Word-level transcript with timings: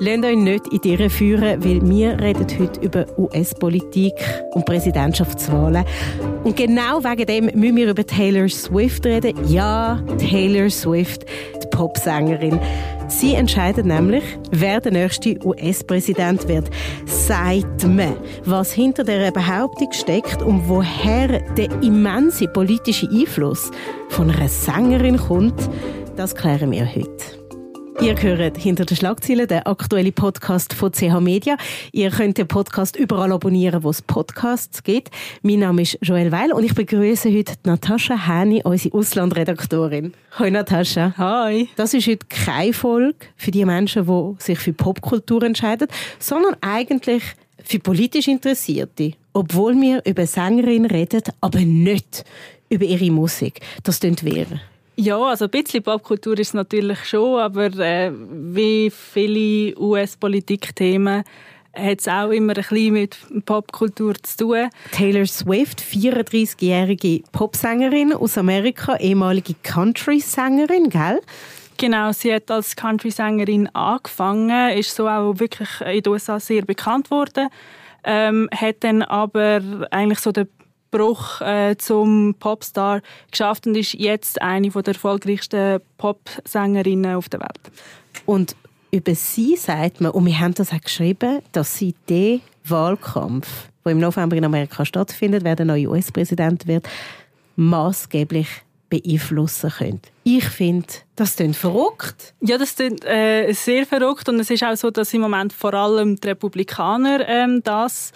Lasst 0.00 0.24
euch 0.24 0.36
nicht 0.36 0.72
in 0.72 0.80
die 0.80 0.92
Irre 0.92 1.10
führen, 1.10 1.64
weil 1.64 1.80
wir 1.82 2.20
reden 2.20 2.46
heute 2.56 2.80
über 2.80 3.04
US-Politik 3.18 4.12
und 4.52 4.64
Präsidentschaftswahlen. 4.64 5.84
Und 6.44 6.56
genau 6.56 7.02
wegen 7.02 7.26
dem 7.26 7.44
müssen 7.46 7.76
wir 7.76 7.90
über 7.90 8.06
Taylor 8.06 8.48
Swift 8.48 9.04
reden. 9.04 9.34
Ja, 9.48 10.00
Taylor 10.18 10.70
Swift, 10.70 11.24
die 11.60 11.66
Popsängerin. 11.76 12.60
Sie 13.08 13.34
entscheidet 13.34 13.86
nämlich, 13.86 14.22
wer 14.52 14.80
der 14.80 14.92
nächste 14.92 15.36
US-Präsident 15.44 16.46
wird. 16.46 16.70
Sagt 17.06 17.88
man, 17.88 18.14
was 18.44 18.70
hinter 18.70 19.02
der 19.02 19.32
Behauptung 19.32 19.92
steckt 19.92 20.42
und 20.42 20.68
woher 20.68 21.40
der 21.56 21.82
immense 21.82 22.46
politische 22.46 23.08
Einfluss 23.10 23.72
von 24.10 24.30
einer 24.30 24.48
Sängerin 24.48 25.16
kommt, 25.16 25.68
das 26.16 26.36
klären 26.36 26.70
wir 26.70 26.86
heute. 26.86 27.37
Ihr 28.00 28.14
hört 28.22 28.56
hinter 28.56 28.84
den 28.84 28.96
Schlagzeilen 28.96 29.48
den 29.48 29.66
aktuellen 29.66 30.12
Podcast 30.12 30.72
von 30.72 30.92
CH 30.92 31.18
Media. 31.20 31.56
Ihr 31.90 32.10
könnt 32.10 32.38
den 32.38 32.46
Podcast 32.46 32.94
überall 32.94 33.32
abonnieren, 33.32 33.82
wo 33.82 33.90
es 33.90 34.02
Podcasts 34.02 34.84
gibt. 34.84 35.10
Mein 35.42 35.58
Name 35.58 35.82
ist 35.82 35.98
Joel 36.00 36.30
Weil 36.30 36.52
und 36.52 36.62
ich 36.62 36.76
begrüße 36.76 37.28
heute 37.36 37.54
Natascha 37.64 38.28
Häni, 38.28 38.62
unsere 38.62 38.96
Auslandredaktorin. 38.96 40.12
Hallo 40.38 40.50
Natascha. 40.50 41.12
Hi. 41.18 41.68
Das 41.74 41.92
ist 41.92 42.06
heute 42.06 42.24
keine 42.28 42.72
Folge 42.72 43.18
für 43.36 43.50
die 43.50 43.64
Menschen, 43.64 44.06
die 44.06 44.44
sich 44.44 44.60
für 44.60 44.72
Popkultur 44.72 45.42
entscheiden, 45.42 45.88
sondern 46.20 46.54
eigentlich 46.60 47.24
für 47.64 47.80
politisch 47.80 48.28
Interessierte. 48.28 49.14
Obwohl 49.32 49.74
wir 49.74 50.02
über 50.06 50.24
Sängerin 50.24 50.86
reden, 50.86 51.22
aber 51.40 51.60
nicht 51.60 52.24
über 52.68 52.84
ihre 52.84 53.10
Musik. 53.10 53.60
Das 53.82 53.98
klingt 53.98 54.24
wäre. 54.24 54.60
Ja, 55.00 55.16
also 55.16 55.44
ein 55.44 55.50
bisschen 55.52 55.84
Popkultur 55.84 56.36
ist 56.40 56.48
es 56.48 56.54
natürlich 56.54 57.04
schon, 57.04 57.38
aber 57.38 57.66
äh, 57.78 58.10
wie 58.12 58.90
viele 58.90 59.78
US-Politikthemen 59.78 61.22
hat 61.72 62.00
es 62.00 62.08
auch 62.08 62.30
immer 62.30 62.56
ein 62.56 62.64
bisschen 62.64 62.92
mit 62.94 63.16
Popkultur 63.46 64.14
zu 64.20 64.36
tun. 64.38 64.68
Taylor 64.90 65.24
Swift, 65.26 65.80
34-jährige 65.80 67.22
Popsängerin 67.30 68.12
aus 68.12 68.36
Amerika, 68.36 68.96
ehemalige 68.96 69.54
Country-Sängerin, 69.62 70.90
gell? 70.90 71.20
Genau, 71.76 72.10
sie 72.10 72.34
hat 72.34 72.50
als 72.50 72.74
Country-Sängerin 72.74 73.68
angefangen, 73.76 74.76
ist 74.76 74.96
so 74.96 75.06
auch 75.06 75.38
wirklich 75.38 75.68
in 75.80 76.02
den 76.02 76.12
USA 76.12 76.40
sehr 76.40 76.62
bekannt 76.62 77.12
worden, 77.12 77.50
ähm, 78.02 78.48
hat 78.52 78.78
dann 78.80 79.02
aber 79.02 79.86
eigentlich 79.92 80.18
so 80.18 80.32
den 80.32 80.48
Bruch 80.90 81.40
äh, 81.40 81.76
zum 81.76 82.34
Popstar 82.38 83.00
geschafft 83.30 83.66
und 83.66 83.76
ist 83.76 83.94
jetzt 83.94 84.40
eine 84.40 84.70
der 84.70 84.88
erfolgreichsten 84.88 85.80
Popsängerinnen 85.98 87.14
auf 87.16 87.28
der 87.28 87.40
Welt. 87.40 87.60
Und 88.26 88.56
über 88.90 89.14
sie 89.14 89.56
sagt 89.56 90.00
man, 90.00 90.12
und 90.12 90.26
wir 90.26 90.38
haben 90.38 90.54
das 90.54 90.72
auch 90.72 90.80
geschrieben, 90.80 91.40
dass 91.52 91.76
sie 91.76 91.94
den 92.08 92.40
Wahlkampf, 92.64 93.68
der 93.84 93.92
im 93.92 94.00
November 94.00 94.36
in 94.36 94.44
Amerika 94.44 94.84
stattfindet, 94.84 95.44
wer 95.44 95.56
der 95.56 95.66
neue 95.66 95.88
US-Präsident 95.88 96.66
wird, 96.66 96.88
maßgeblich 97.56 98.48
beeinflussen 98.88 99.70
könnte. 99.70 100.08
Ich 100.24 100.44
finde, 100.44 100.86
das 101.16 101.36
klingt 101.36 101.56
verrückt. 101.56 102.34
Ja, 102.40 102.56
das 102.56 102.74
klingt 102.74 103.04
äh, 103.04 103.52
sehr 103.52 103.84
verrückt 103.84 104.28
und 104.28 104.40
es 104.40 104.50
ist 104.50 104.64
auch 104.64 104.76
so, 104.76 104.90
dass 104.90 105.12
im 105.12 105.20
Moment 105.20 105.52
vor 105.52 105.74
allem 105.74 106.16
die 106.16 106.28
Republikaner 106.28 107.26
ähm, 107.28 107.60
das 107.64 108.12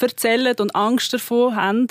erzählen 0.00 0.54
und 0.58 0.74
Angst 0.74 1.12
davor 1.12 1.54
haben. 1.54 1.86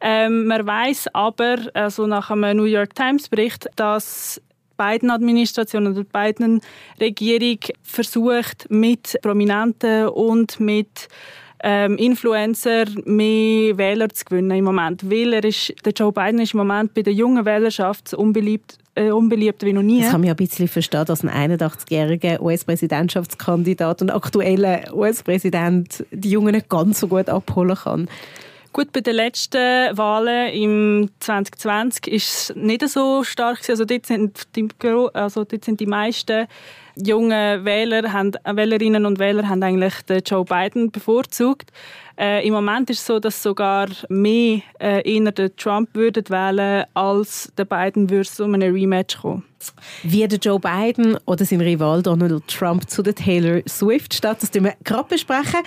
Ähm, 0.00 0.46
man 0.46 0.66
weiß 0.66 1.08
aber, 1.14 1.56
also 1.74 2.06
nach 2.06 2.30
einem 2.30 2.56
New 2.56 2.64
York 2.64 2.94
Times 2.94 3.28
Bericht, 3.28 3.68
dass 3.76 4.40
beiden 4.76 5.10
Administrationen 5.10 5.92
oder 5.92 6.04
beiden 6.04 6.60
Regierung 7.00 7.58
versucht, 7.82 8.66
mit 8.68 9.18
Prominenten 9.22 10.08
und 10.08 10.58
mit 10.58 11.08
ähm, 11.62 11.96
Influencer 11.96 12.86
mehr 13.04 13.78
Wähler 13.78 14.08
zu 14.08 14.24
gewinnen 14.24 14.50
im 14.50 14.64
Moment. 14.64 15.08
Weil 15.08 15.32
er 15.34 15.44
ist, 15.44 15.72
der 15.84 15.92
Joe 15.92 16.12
Biden 16.12 16.40
ist 16.40 16.54
im 16.54 16.58
Moment 16.58 16.94
bei 16.94 17.02
der 17.02 17.12
jungen 17.12 17.44
Wählerschaft 17.44 18.14
unbeliebt, 18.14 18.78
äh, 18.94 19.10
unbeliebt 19.10 19.62
wie 19.64 19.72
noch 19.72 19.82
nie. 19.82 20.00
Das 20.00 20.10
kann 20.10 20.20
man 20.20 20.28
ja 20.28 20.34
ein 20.34 20.36
bisschen 20.36 20.68
verstehen, 20.68 21.04
dass 21.06 21.24
ein 21.24 21.30
81-jähriger 21.50 22.40
US-Präsidentschaftskandidat 22.40 24.02
und 24.02 24.10
aktueller 24.10 24.92
US-Präsident 24.92 26.04
die 26.10 26.30
Jungen 26.30 26.54
nicht 26.54 26.68
ganz 26.68 27.00
so 27.00 27.08
gut 27.08 27.28
abholen 27.28 27.76
kann. 27.76 28.08
Gut, 28.72 28.90
bei 28.92 29.00
den 29.00 29.16
letzten 29.16 29.58
Wahlen 29.98 30.50
im 30.54 31.10
2020 31.20 32.08
ist 32.08 32.50
es 32.50 32.56
nicht 32.56 32.88
so 32.88 33.22
stark. 33.22 33.60
Also 33.68 33.84
dort 33.84 34.06
sind 34.06 34.56
die, 34.56 34.66
also 35.12 35.44
dort 35.44 35.64
sind 35.64 35.78
die 35.78 35.86
meisten 35.86 36.46
jungen 36.96 37.64
Wähler, 37.64 38.12
haben, 38.12 38.32
Wählerinnen 38.44 39.06
und 39.06 39.18
Wähler 39.18 39.48
haben 39.48 39.62
eigentlich 39.62 39.94
den 40.02 40.22
Joe 40.24 40.44
Biden 40.44 40.90
bevorzugt. 40.90 41.70
Äh, 42.18 42.46
Im 42.46 42.54
Moment 42.54 42.90
ist 42.90 43.00
es 43.00 43.06
so, 43.06 43.18
dass 43.18 43.42
sogar 43.42 43.88
mehr 44.08 44.60
äh, 44.80 45.02
eher 45.10 45.32
den 45.32 45.56
Trump 45.56 45.90
würden 45.94 46.28
wählen 46.28 46.84
als 46.94 47.52
der 47.56 47.64
Biden 47.64 48.10
würde 48.10 48.28
um 48.40 48.54
eine 48.54 48.72
Rematch 48.72 49.18
kommen. 49.18 49.44
Wie 50.02 50.26
der 50.26 50.38
Joe 50.38 50.60
Biden 50.60 51.16
oder 51.24 51.44
sein 51.44 51.60
Rival 51.60 52.02
Donald 52.02 52.46
Trump 52.48 52.88
zu 52.90 53.02
der 53.02 53.14
Taylor 53.14 53.62
Swift 53.68 54.14
steht, 54.14 54.42
das 54.42 54.52
wir 54.52 54.74
gerade 54.84 55.08
besprechen. 55.08 55.60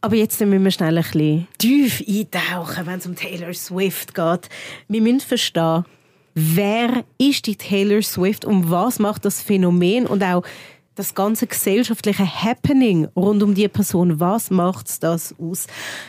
Aber 0.00 0.16
jetzt 0.16 0.38
müssen 0.38 0.62
wir 0.64 0.70
schnell 0.70 0.98
ein 0.98 1.02
bisschen 1.02 1.48
tief 1.56 2.04
eintauchen, 2.06 2.86
wenn 2.86 2.98
es 2.98 3.06
um 3.06 3.16
Taylor 3.16 3.54
Swift 3.54 4.14
geht. 4.14 4.50
Wir 4.88 5.00
müssen 5.00 5.20
verstehen, 5.20 5.86
wer 6.34 7.04
ist 7.18 7.46
die 7.46 7.56
Taylor 7.56 8.02
Swift 8.02 8.44
und 8.44 8.70
was 8.70 8.98
macht 8.98 9.24
das 9.24 9.40
Phänomen 9.40 10.06
und 10.06 10.22
auch 10.22 10.44
das 10.94 11.14
ganze 11.14 11.46
gesellschaftliche 11.46 12.24
Happening 12.24 13.08
rund 13.16 13.42
um 13.42 13.54
die 13.54 13.68
Person, 13.68 14.20
was 14.20 14.50
macht 14.50 15.02
das 15.02 15.34
aus? 15.40 15.66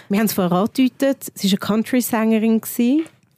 Wir 0.09 0.19
haben 0.19 0.25
es 0.27 0.33
vorher 0.33 0.51
angedeutet, 0.51 1.31
sie 1.33 1.51
war 1.51 1.53
eine 1.53 1.59
Country-Sängerin, 1.81 2.61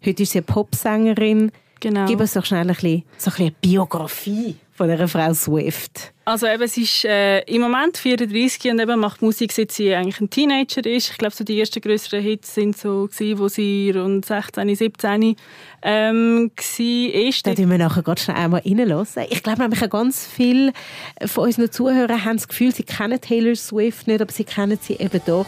heute 0.05 0.23
ist 0.23 0.31
sie 0.31 0.39
eine 0.39 0.45
Popsängerin. 0.45 1.51
Genau. 1.79 2.05
Gib 2.07 2.19
uns 2.19 2.33
doch 2.33 2.43
schnell 2.43 2.61
ein 2.61 2.67
bisschen, 2.67 3.03
so 3.17 3.29
ein 3.29 3.31
bisschen 3.31 3.45
eine 3.45 3.55
Biografie 3.61 4.55
von 4.77 4.88
der 4.88 5.07
Frau 5.07 5.33
Swift. 5.33 6.13
Also 6.25 6.45
eben, 6.45 6.67
sie 6.67 6.83
ist 6.83 7.03
äh, 7.03 7.39
im 7.41 7.61
Moment 7.61 7.97
34 7.97 8.71
und 8.71 8.79
eben 8.79 8.99
macht 8.99 9.23
Musik, 9.23 9.51
seit 9.51 9.71
sie 9.71 9.93
eigentlich 9.95 10.21
ein 10.21 10.29
Teenager 10.29 10.85
ist. 10.85 11.09
Ich 11.09 11.17
glaube, 11.17 11.33
so 11.33 11.43
die 11.43 11.59
ersten 11.59 11.81
größeren 11.81 12.21
Hits 12.21 12.53
sind 12.53 12.77
so 12.77 13.07
gewesen, 13.07 13.39
wo 13.39 13.47
sie 13.47 13.91
rund 13.95 14.25
16, 14.25 14.75
17 14.75 15.35
ähm, 15.81 16.51
war. 16.55 17.33
Da 17.43 17.55
tun 17.55 17.71
wir 17.71 17.77
nachher 17.79 18.03
ganz 18.03 18.21
schnell 18.21 18.37
einmal 18.37 18.61
reinlassen. 18.63 19.23
Ich 19.29 19.41
glaube 19.41 19.61
nämlich 19.61 19.89
ganz 19.89 20.27
viele 20.27 20.73
von 21.25 21.45
unseren 21.45 21.71
Zuhörern 21.71 22.23
haben 22.23 22.37
das 22.37 22.47
Gefühl, 22.47 22.73
sie 22.73 22.83
kennen 22.83 23.19
Taylor 23.19 23.55
Swift 23.55 24.05
nicht, 24.07 24.21
aber 24.21 24.31
sie 24.31 24.43
kennen 24.43 24.77
sie 24.79 24.93
eben 24.93 25.21
doch. 25.25 25.47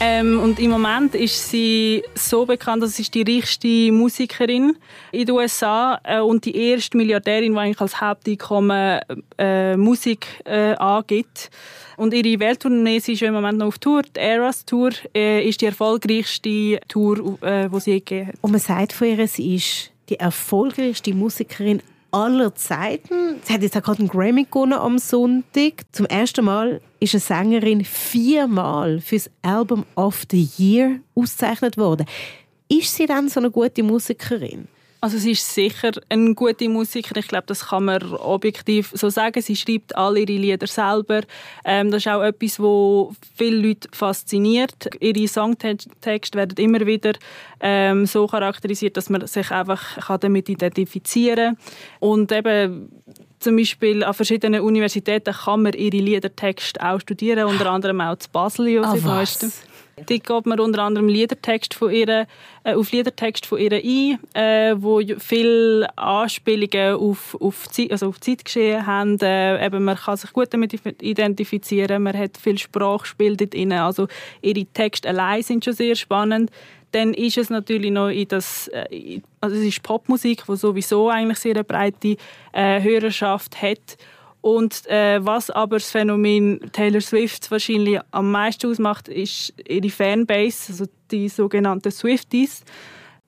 Ähm, 0.00 0.40
und 0.40 0.60
im 0.60 0.70
Moment 0.70 1.14
ist 1.14 1.50
sie 1.50 2.02
so 2.14 2.46
bekannt, 2.46 2.82
dass 2.82 2.96
sie 2.96 3.04
die 3.04 3.22
reichste 3.22 3.92
Musikerin 3.92 4.76
in 5.10 5.26
den 5.26 5.34
USA 5.34 6.00
äh, 6.04 6.20
und 6.20 6.44
die 6.44 6.56
erste 6.56 6.96
Milliardärin, 6.96 7.52
die 7.52 7.58
eigentlich 7.58 7.80
als 7.80 8.00
Haupteinkommen 8.00 9.00
äh, 9.38 9.76
Musik 9.76 10.26
äh, 10.44 10.74
angibt. 10.74 11.50
Und 11.96 12.14
ihre 12.14 12.38
Welttournee, 12.38 13.00
sie 13.00 13.14
ist 13.14 13.22
im 13.22 13.34
Moment 13.34 13.58
noch 13.58 13.66
auf 13.66 13.78
Tour. 13.78 14.02
Die 14.02 14.20
Eras 14.20 14.64
Tour 14.64 14.90
äh, 15.14 15.46
ist 15.46 15.60
die 15.60 15.66
erfolgreichste 15.66 16.78
Tour, 16.86 17.42
äh, 17.42 17.68
die 17.68 17.80
sie 17.80 17.90
je 17.90 17.98
gegeben 17.98 18.28
hat. 18.28 18.34
Und 18.40 18.52
man 18.52 18.60
sagt 18.60 18.92
von 18.92 19.08
ihr, 19.08 19.26
sie 19.26 19.56
ist 19.56 19.90
die 20.08 20.20
erfolgreichste 20.20 21.12
Musikerin 21.12 21.82
aller 22.10 22.54
Zeiten. 22.54 23.40
Sie 23.42 23.52
hat 23.52 23.62
jetzt 23.62 23.76
auch 23.76 23.82
gerade 23.82 24.00
einen 24.00 24.08
Grammy 24.08 24.44
gewonnen 24.44 24.74
am 24.74 24.98
Sonntag. 24.98 25.84
Zum 25.92 26.06
ersten 26.06 26.44
Mal 26.44 26.80
ist 27.00 27.14
eine 27.14 27.20
Sängerin 27.20 27.84
viermal 27.84 29.00
fürs 29.00 29.30
Album 29.42 29.84
of 29.94 30.24
the 30.30 30.48
Year 30.56 31.00
ausgezeichnet 31.14 31.76
worden. 31.76 32.06
Ist 32.68 32.94
sie 32.94 33.06
dann 33.06 33.28
so 33.28 33.40
eine 33.40 33.50
gute 33.50 33.82
Musikerin? 33.82 34.68
Also 35.00 35.16
sie 35.16 35.30
ist 35.32 35.54
sicher 35.54 35.92
eine 36.08 36.34
gute 36.34 36.68
Musikerin. 36.68 37.20
Ich 37.20 37.28
glaube, 37.28 37.46
das 37.46 37.68
kann 37.68 37.84
man 37.84 38.02
objektiv 38.14 38.90
so 38.94 39.10
sagen. 39.10 39.40
Sie 39.40 39.54
schreibt 39.54 39.96
alle 39.96 40.20
ihre 40.20 40.32
Lieder 40.32 40.66
selber. 40.66 41.20
Ähm, 41.64 41.92
das 41.92 42.04
ist 42.04 42.08
auch 42.08 42.22
etwas, 42.22 42.58
wo 42.58 43.14
viele 43.36 43.68
Leute 43.68 43.88
fasziniert. 43.92 44.88
Ihre 44.98 45.28
Songtexte 45.28 46.36
werden 46.36 46.56
immer 46.56 46.84
wieder 46.84 47.12
ähm, 47.60 48.06
so 48.06 48.26
charakterisiert, 48.26 48.96
dass 48.96 49.08
man 49.08 49.24
sich 49.26 49.50
einfach 49.52 50.18
damit 50.18 50.48
identifizieren 50.48 51.56
kann. 51.56 51.58
Und 52.00 52.32
eben 52.32 52.90
zum 53.38 53.56
Beispiel 53.56 54.02
an 54.02 54.14
verschiedenen 54.14 54.62
Universitäten 54.62 55.32
kann 55.32 55.62
man 55.62 55.74
ihre 55.74 55.98
Liedertexte 55.98 56.84
auch 56.84 57.00
studieren, 57.00 57.44
unter 57.44 57.70
anderem 57.70 58.00
auch 58.00 58.16
zu 58.16 58.28
Basel, 58.30 58.66
Josef 58.68 59.06
ah, 59.06 59.24
Die 60.08 60.20
geht 60.20 60.46
man 60.46 60.60
unter 60.60 60.82
anderem 60.82 61.08
Liedertext 61.08 61.74
von 61.74 61.90
ihr, 61.90 62.26
äh, 62.64 62.74
auf 62.74 62.92
Liedertext 62.92 63.46
von 63.46 63.58
ihr 63.58 63.72
ein, 63.72 64.18
äh, 64.34 64.74
wo 64.76 65.00
viele 65.18 65.88
Anspielungen 65.96 66.94
auf, 66.94 67.36
auf, 67.40 67.68
Zeit, 67.68 67.92
also 67.92 68.08
auf 68.08 68.20
Zeitgeschehen 68.20 68.86
haben. 68.86 69.18
Äh, 69.20 69.64
eben, 69.64 69.84
man 69.84 69.96
kann 69.96 70.16
sich 70.16 70.32
gut 70.32 70.48
damit 70.52 70.74
identifizieren, 71.02 72.02
man 72.02 72.16
hat 72.16 72.36
viel 72.36 72.58
Sprachspiel 72.58 73.36
dort 73.36 73.54
drin. 73.54 73.72
Also 73.72 74.08
ihre 74.42 74.64
Texte 74.66 75.08
allein 75.08 75.42
sind 75.42 75.64
schon 75.64 75.74
sehr 75.74 75.94
spannend 75.94 76.50
dann 76.92 77.12
ist 77.12 77.36
es 77.36 77.50
natürlich 77.50 77.90
noch 77.90 78.08
in 78.08 78.28
das, 78.28 78.68
äh, 78.68 79.20
also 79.40 79.56
es 79.56 79.62
ist 79.62 79.82
Popmusik, 79.82 80.44
die 80.48 80.56
sowieso 80.56 81.10
eigentlich 81.10 81.38
sehr 81.38 81.54
eine 81.54 81.64
breite 81.64 82.16
äh, 82.52 82.82
Hörerschaft 82.82 83.60
hat 83.60 83.98
und 84.40 84.86
äh, 84.86 85.24
was 85.24 85.50
aber 85.50 85.76
das 85.76 85.90
Phänomen 85.90 86.60
Taylor 86.72 87.00
Swift 87.00 87.50
wahrscheinlich 87.50 88.00
am 88.10 88.30
meisten 88.30 88.70
ausmacht, 88.70 89.08
ist 89.08 89.52
ihre 89.66 89.90
Fanbase, 89.90 90.72
also 90.72 90.84
die 91.10 91.28
sogenannten 91.28 91.90
Swifties. 91.90 92.62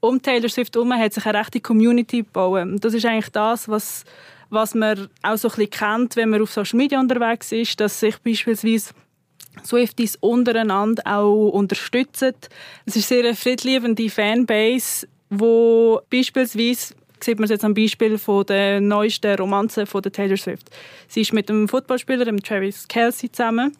Um 0.00 0.22
Taylor 0.22 0.48
Swift 0.48 0.74
herum 0.74 0.92
hat 0.94 1.12
sich 1.12 1.26
eine 1.26 1.38
rechte 1.38 1.60
Community 1.60 2.18
gebaut. 2.18 2.66
Das 2.80 2.94
ist 2.94 3.04
eigentlich 3.04 3.30
das, 3.30 3.68
was, 3.68 4.04
was 4.48 4.74
man 4.74 5.08
auch 5.22 5.36
so 5.36 5.48
ein 5.48 5.54
bisschen 5.56 5.70
kennt, 5.70 6.16
wenn 6.16 6.30
man 6.30 6.42
auf 6.42 6.52
Social 6.52 6.78
Media 6.78 6.98
unterwegs 6.98 7.52
ist, 7.52 7.80
dass 7.80 8.00
sich 8.00 8.16
beispielsweise 8.18 8.94
Swifties 9.64 10.16
untereinander 10.20 11.02
auch 11.06 11.50
unterstützen. 11.50 12.34
Es 12.86 12.96
ist 12.96 13.08
sehr 13.08 13.24
eine 13.24 13.34
friedliebende 13.34 14.08
Fanbase, 14.08 15.06
wo 15.28 16.00
beispielsweise 16.10 16.94
sieht 17.24 17.38
man 17.38 17.44
es 17.44 17.50
jetzt 17.50 17.64
am 17.64 17.74
Beispiel 17.74 18.18
von 18.18 18.46
der 18.46 18.80
neuesten 18.80 19.34
Romanze 19.36 19.86
von 19.86 20.02
der 20.02 20.12
Taylor 20.12 20.36
Swift. 20.36 20.70
Sie 21.08 21.22
ist 21.22 21.32
mit 21.32 21.48
dem 21.48 21.68
Footballspieler, 21.68 22.24
dem 22.24 22.42
Travis 22.42 22.86
Kelsey, 22.88 23.30
zusammen. 23.30 23.76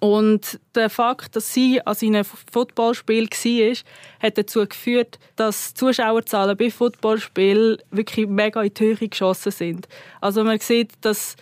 Und 0.00 0.58
der 0.74 0.88
Fakt, 0.88 1.36
dass 1.36 1.52
sie 1.52 1.84
an 1.84 1.94
seinem 1.94 2.24
Footballspiel 2.24 3.28
war, 3.28 3.76
hat 4.22 4.38
dazu 4.38 4.66
geführt, 4.66 5.18
dass 5.36 5.74
die 5.74 5.80
Zuschauerzahlen 5.80 6.56
bei 6.56 6.70
Footballspielen 6.70 7.78
wirklich 7.90 8.26
mega 8.26 8.62
in 8.62 8.72
die 8.72 8.84
Höhe 8.84 9.08
geschossen 9.08 9.52
sind. 9.52 9.88
Also 10.20 10.44
man 10.44 10.58
sieht, 10.60 10.92
dass 11.02 11.36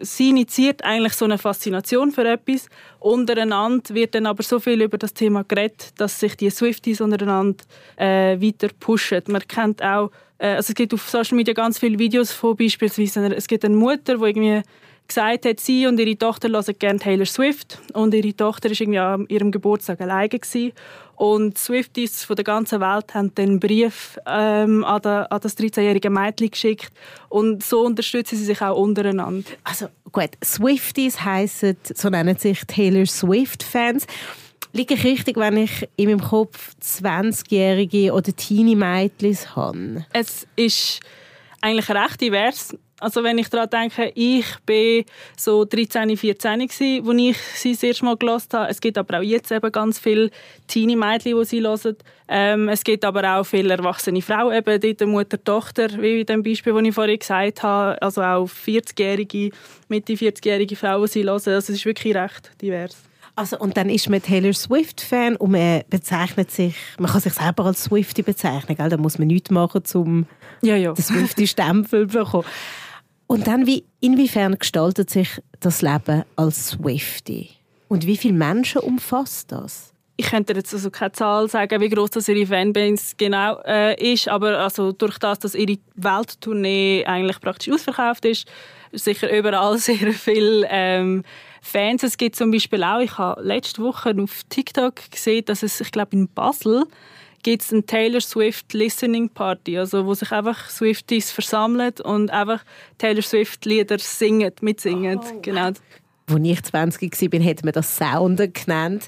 sie 0.00 0.30
initiiert 0.30 0.84
eigentlich 0.84 1.14
so 1.14 1.24
eine 1.24 1.38
Faszination 1.38 2.10
für 2.10 2.28
etwas. 2.28 2.68
Untereinander 2.98 3.94
wird 3.94 4.14
dann 4.14 4.26
aber 4.26 4.42
so 4.42 4.58
viel 4.58 4.82
über 4.82 4.98
das 4.98 5.14
Thema 5.14 5.44
geredet, 5.44 5.92
dass 5.96 6.18
sich 6.18 6.36
die 6.36 6.50
Swifties 6.50 7.00
untereinander 7.00 7.64
äh, 7.96 8.40
weiter 8.40 8.68
pushen. 8.78 9.22
Man 9.28 9.46
kennt 9.46 9.82
auch, 9.82 10.10
also 10.46 10.70
es 10.70 10.74
gibt 10.74 10.94
auf 10.94 11.08
Social 11.08 11.36
Media 11.36 11.54
ganz 11.54 11.78
viele 11.78 11.98
Videos 11.98 12.32
von 12.32 12.56
beispielsweise, 12.56 13.34
es 13.34 13.46
gibt 13.46 13.64
eine 13.64 13.76
Mutter, 13.76 14.16
die 14.16 14.24
irgendwie 14.24 14.62
gesagt 15.06 15.44
hat, 15.44 15.60
sie 15.60 15.86
und 15.86 15.98
ihre 15.98 16.16
Tochter 16.16 16.48
hören 16.48 16.74
gerne 16.78 16.98
Taylor 16.98 17.26
Swift 17.26 17.78
und 17.92 18.14
ihre 18.14 18.34
Tochter 18.34 18.70
war 18.70 18.80
irgendwie 18.80 18.98
an 18.98 19.26
ihrem 19.28 19.50
Geburtstag 19.50 20.00
alleine 20.00 20.28
gewesen. 20.28 20.72
und 21.16 21.58
Swifties 21.58 22.24
von 22.24 22.36
der 22.36 22.44
ganzen 22.44 22.80
Welt 22.80 23.12
haben 23.12 23.34
den 23.34 23.60
Brief 23.60 24.18
ähm, 24.26 24.84
an, 24.84 25.02
der, 25.02 25.30
an 25.30 25.40
das 25.40 25.58
13-jährige 25.58 26.10
Mädchen 26.10 26.50
geschickt 26.50 26.92
und 27.28 27.62
so 27.62 27.84
unterstützen 27.84 28.36
sie 28.36 28.44
sich 28.44 28.62
auch 28.62 28.80
untereinander. 28.80 29.50
Also 29.64 29.88
gut, 30.12 30.30
Swifties 30.42 31.22
heißen, 31.22 31.76
so 31.82 32.08
nennen 32.08 32.36
sich 32.38 32.62
Taylor 32.66 33.04
Swift 33.04 33.62
Fans. 33.62 34.06
Liege 34.72 34.94
ich 34.94 35.04
richtig, 35.04 35.36
wenn 35.36 35.56
ich 35.56 35.88
in 35.96 36.10
meinem 36.10 36.20
Kopf 36.20 36.74
20-jährige 36.80 38.12
oder 38.12 38.34
Teenie-Mädchen 38.34 39.36
habe? 39.56 40.06
Es 40.12 40.46
ist 40.54 41.00
eigentlich 41.60 41.90
recht 41.90 42.20
divers. 42.20 42.76
Also 43.00 43.24
wenn 43.24 43.38
ich 43.38 43.48
daran 43.48 43.70
denke, 43.70 44.12
ich 44.14 44.44
war 44.66 45.04
so 45.36 45.64
13, 45.64 46.16
14 46.16 46.68
gewesen, 46.68 47.08
als 47.08 47.18
ich 47.18 47.38
sie 47.54 47.72
das 47.72 47.82
erste 47.82 48.04
Mal 48.04 48.16
gelesen 48.16 48.48
habe. 48.52 48.70
Es 48.70 48.80
gibt 48.80 48.98
aber 48.98 49.18
auch 49.18 49.22
jetzt 49.22 49.50
eben 49.50 49.72
ganz 49.72 49.98
viele 49.98 50.30
Teenie-Mädchen, 50.68 51.36
die 51.36 51.44
sie 51.46 51.62
hören. 51.62 51.96
Ähm, 52.28 52.68
es 52.68 52.84
gibt 52.84 53.04
aber 53.04 53.38
auch 53.38 53.44
viele 53.44 53.74
erwachsene 53.74 54.22
Frauen, 54.22 54.54
eben 54.54 54.80
dort 54.80 55.08
Mutter, 55.08 55.42
Tochter, 55.42 55.88
wie 56.00 56.20
in 56.20 56.26
dem 56.26 56.42
Beispiel, 56.42 56.74
das 56.74 56.82
ich 56.82 56.94
vorhin 56.94 57.18
gesagt 57.18 57.62
habe. 57.62 58.00
Also 58.02 58.22
auch 58.22 58.46
40-jährige, 58.46 59.50
Mitte 59.88 60.12
40-jährige 60.12 60.76
Frauen, 60.76 61.06
die 61.06 61.08
sie 61.08 61.24
hören. 61.24 61.30
Also 61.30 61.50
es 61.52 61.70
ist 61.70 61.84
wirklich 61.84 62.14
recht 62.14 62.52
divers. 62.60 63.09
Also, 63.40 63.58
und 63.58 63.78
dann 63.78 63.88
ist 63.88 64.06
man 64.10 64.20
Taylor 64.20 64.52
Swift-Fan 64.52 65.36
und 65.36 65.52
man 65.52 65.80
bezeichnet 65.88 66.50
sich, 66.50 66.74
man 66.98 67.10
kann 67.10 67.22
sich 67.22 67.32
selber 67.32 67.64
als 67.64 67.84
Swiftie 67.84 68.22
bezeichnen, 68.22 68.76
gell? 68.76 68.90
da 68.90 68.98
muss 68.98 69.18
man 69.18 69.28
nichts 69.28 69.50
machen, 69.50 69.82
um 69.94 70.26
ja, 70.60 70.76
ja. 70.76 70.92
den 70.92 71.02
Swiftie-Stempel 71.02 72.06
zu 72.06 72.18
bekommen. 72.18 72.44
Und 73.26 73.46
dann, 73.46 73.66
wie, 73.66 73.84
inwiefern 74.00 74.58
gestaltet 74.58 75.08
sich 75.08 75.40
das 75.58 75.80
Leben 75.80 76.24
als 76.36 76.68
Swiftie? 76.68 77.48
Und 77.88 78.04
wie 78.04 78.18
viele 78.18 78.34
Menschen 78.34 78.82
umfasst 78.82 79.52
das? 79.52 79.94
Ich 80.20 80.26
könnte 80.26 80.52
jetzt 80.52 80.74
also 80.74 80.90
keine 80.90 81.12
Zahl 81.12 81.48
sagen, 81.48 81.80
wie 81.80 81.88
groß 81.88 82.10
das 82.10 82.28
ihre 82.28 82.44
Fanbase 82.44 83.14
genau 83.16 83.58
äh, 83.64 84.12
ist, 84.12 84.28
aber 84.28 84.58
also 84.58 84.92
durch 84.92 85.16
das, 85.16 85.38
dass 85.38 85.54
ihre 85.54 85.78
Welttournee 85.94 87.06
eigentlich 87.06 87.40
praktisch 87.40 87.72
ausverkauft 87.72 88.26
ist, 88.26 88.46
sicher 88.92 89.34
überall 89.34 89.78
sehr 89.78 90.12
viele 90.12 90.66
ähm, 90.68 91.24
Fans. 91.62 92.02
Es 92.02 92.18
gibt 92.18 92.36
zum 92.36 92.50
Beispiel 92.50 92.84
auch, 92.84 93.00
ich 93.00 93.16
habe 93.16 93.40
letzte 93.42 93.82
Woche 93.82 94.14
auf 94.22 94.42
TikTok 94.50 95.10
gesehen, 95.10 95.46
dass 95.46 95.62
es, 95.62 95.80
ich 95.80 95.90
glaube 95.90 96.14
in 96.14 96.28
Basel 96.28 96.84
gibt 97.42 97.62
es 97.62 97.72
eine 97.72 97.86
Taylor 97.86 98.20
Swift 98.20 98.74
Listening 98.74 99.30
Party, 99.30 99.78
also 99.78 100.04
wo 100.04 100.12
sich 100.12 100.30
einfach 100.32 100.68
Swifties 100.68 101.32
versammeln 101.32 101.94
und 102.04 102.30
einfach 102.30 102.62
Taylor 102.98 103.22
Swift 103.22 103.64
Lieder 103.64 103.98
singen, 103.98 104.52
mitsingen. 104.60 105.18
Oh. 105.18 105.40
Genau. 105.40 105.70
Als 106.30 106.44
ich 106.44 106.62
20 106.62 107.32
war, 107.32 107.44
hat 107.44 107.64
man 107.64 107.72
das 107.72 107.96
Sounden 107.96 108.52
genannt. 108.52 109.06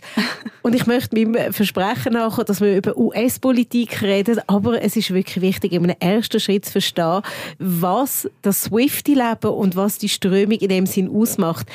Und 0.63 0.75
ich 0.75 0.87
möchte 0.87 1.15
meinem 1.15 1.53
Versprechen 1.53 2.15
nachher, 2.15 2.45
dass 2.45 2.61
wir 2.61 2.77
über 2.77 2.97
US-Politik 2.97 4.03
reden, 4.03 4.41
aber 4.47 4.83
es 4.83 4.97
ist 4.97 5.13
wirklich 5.13 5.41
wichtig, 5.41 5.73
in 5.73 5.85
einem 5.85 5.97
ersten 6.01 6.41
Schritt 6.41 6.65
zu 6.67 6.73
verstehen, 6.73 7.23
was 7.59 8.29
das 8.43 8.63
Swiftie-Leben 8.63 9.51
und 9.51 9.77
was 9.77 9.99
die 9.99 10.09
Strömung 10.09 10.59
in 10.59 10.69
dem 10.69 10.87
Sinn 10.87 11.09
ausmacht. 11.09 11.67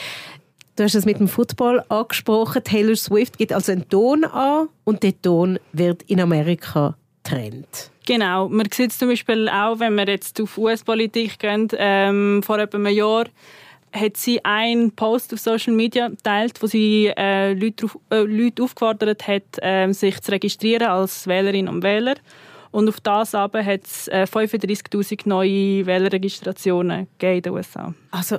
Du 0.76 0.84
hast 0.84 0.96
es 0.96 1.06
mit 1.06 1.20
dem 1.20 1.28
Football 1.28 1.84
angesprochen. 1.90 2.64
Taylor 2.64 2.96
Swift 2.96 3.38
gibt 3.38 3.52
also 3.52 3.72
einen 3.72 3.90
Ton 3.90 4.24
an 4.26 4.70
und 4.84 5.02
der 5.02 5.20
Ton 5.22 5.58
wird 5.74 6.04
in 6.04 6.22
Amerika 6.22 6.96
getrennt. 7.28 7.92
Genau. 8.06 8.48
Man 8.48 8.68
sieht 8.72 8.92
es 8.92 8.98
zum 8.98 9.10
Beispiel 9.10 9.50
auch, 9.50 9.80
wenn 9.80 9.96
wir 9.96 10.08
jetzt 10.08 10.40
auf 10.40 10.58
US-Politik 10.58 11.40
gehen. 11.40 11.68
Ähm, 11.78 12.42
vor 12.44 12.60
etwa 12.60 12.78
einem 12.78 12.96
Jahr 12.96 13.26
hat 13.94 14.18
sie 14.18 14.44
einen 14.44 14.92
Post 14.92 15.34
auf 15.34 15.40
Social 15.40 15.74
Media 15.74 16.08
geteilt, 16.10 16.62
wo 16.62 16.68
sie 16.68 17.12
äh, 17.18 17.54
Leute, 17.54 17.88
äh, 18.12 18.22
Leute 18.22 18.64
aufgefordert 18.64 19.28
hat, 19.28 19.44
äh, 19.62 19.92
sich 19.92 20.22
zu 20.22 20.32
registrieren 20.32 20.88
als 20.88 21.28
Wählerin 21.28 21.68
und 21.68 21.84
Wähler. 21.84 22.16
Und 22.72 22.90
auf 22.90 23.00
das 23.00 23.34
aber 23.34 23.64
hat 23.64 23.86
es 23.86 24.08
äh, 24.10 24.28
35'000 24.30 25.22
neue 25.26 25.86
Wählerregistrationen 25.86 27.08
in 27.20 27.42
den 27.42 27.54
USA. 27.54 27.94
Also 28.12 28.38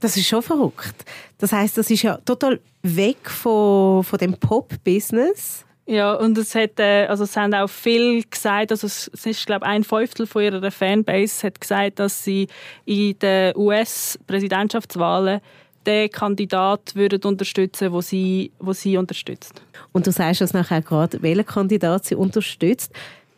das 0.00 0.16
ist 0.16 0.28
schon 0.28 0.42
verrückt. 0.42 1.04
Das 1.38 1.52
heißt, 1.52 1.78
das 1.78 1.90
ist 1.90 2.02
ja 2.02 2.18
total 2.18 2.60
weg 2.82 3.28
von, 3.28 4.04
von 4.04 4.18
dem 4.18 4.34
Pop-Business. 4.34 5.64
Ja, 5.86 6.14
und 6.14 6.38
es, 6.38 6.54
hat, 6.54 6.80
äh, 6.80 7.06
also 7.06 7.24
es 7.24 7.36
haben 7.36 7.52
auch 7.52 7.68
viele 7.68 8.22
gesagt, 8.22 8.70
also 8.70 8.86
es 8.86 9.08
ist, 9.08 9.46
glaube 9.46 9.66
ein 9.66 9.84
Fünftel 9.84 10.26
von 10.26 10.42
ihrer 10.42 10.70
Fanbase 10.70 11.46
hat 11.46 11.60
gesagt, 11.60 11.98
dass 11.98 12.24
sie 12.24 12.48
in 12.86 13.18
den 13.18 13.54
US-Präsidentschaftswahlen 13.54 15.40
den 15.84 16.10
Kandidat 16.10 16.94
würden 16.94 17.22
unterstützen, 17.24 17.92
wo 17.92 18.00
sie, 18.00 18.50
wo 18.58 18.72
sie 18.72 18.96
unterstützt. 18.96 19.60
Und 19.92 20.06
du 20.06 20.12
sagst 20.12 20.40
uns 20.40 20.54
nachher 20.54 20.80
gerade, 20.80 21.22
welchen 21.22 21.44
Kandidat 21.44 22.06
sie 22.06 22.14
unterstützt. 22.14 22.90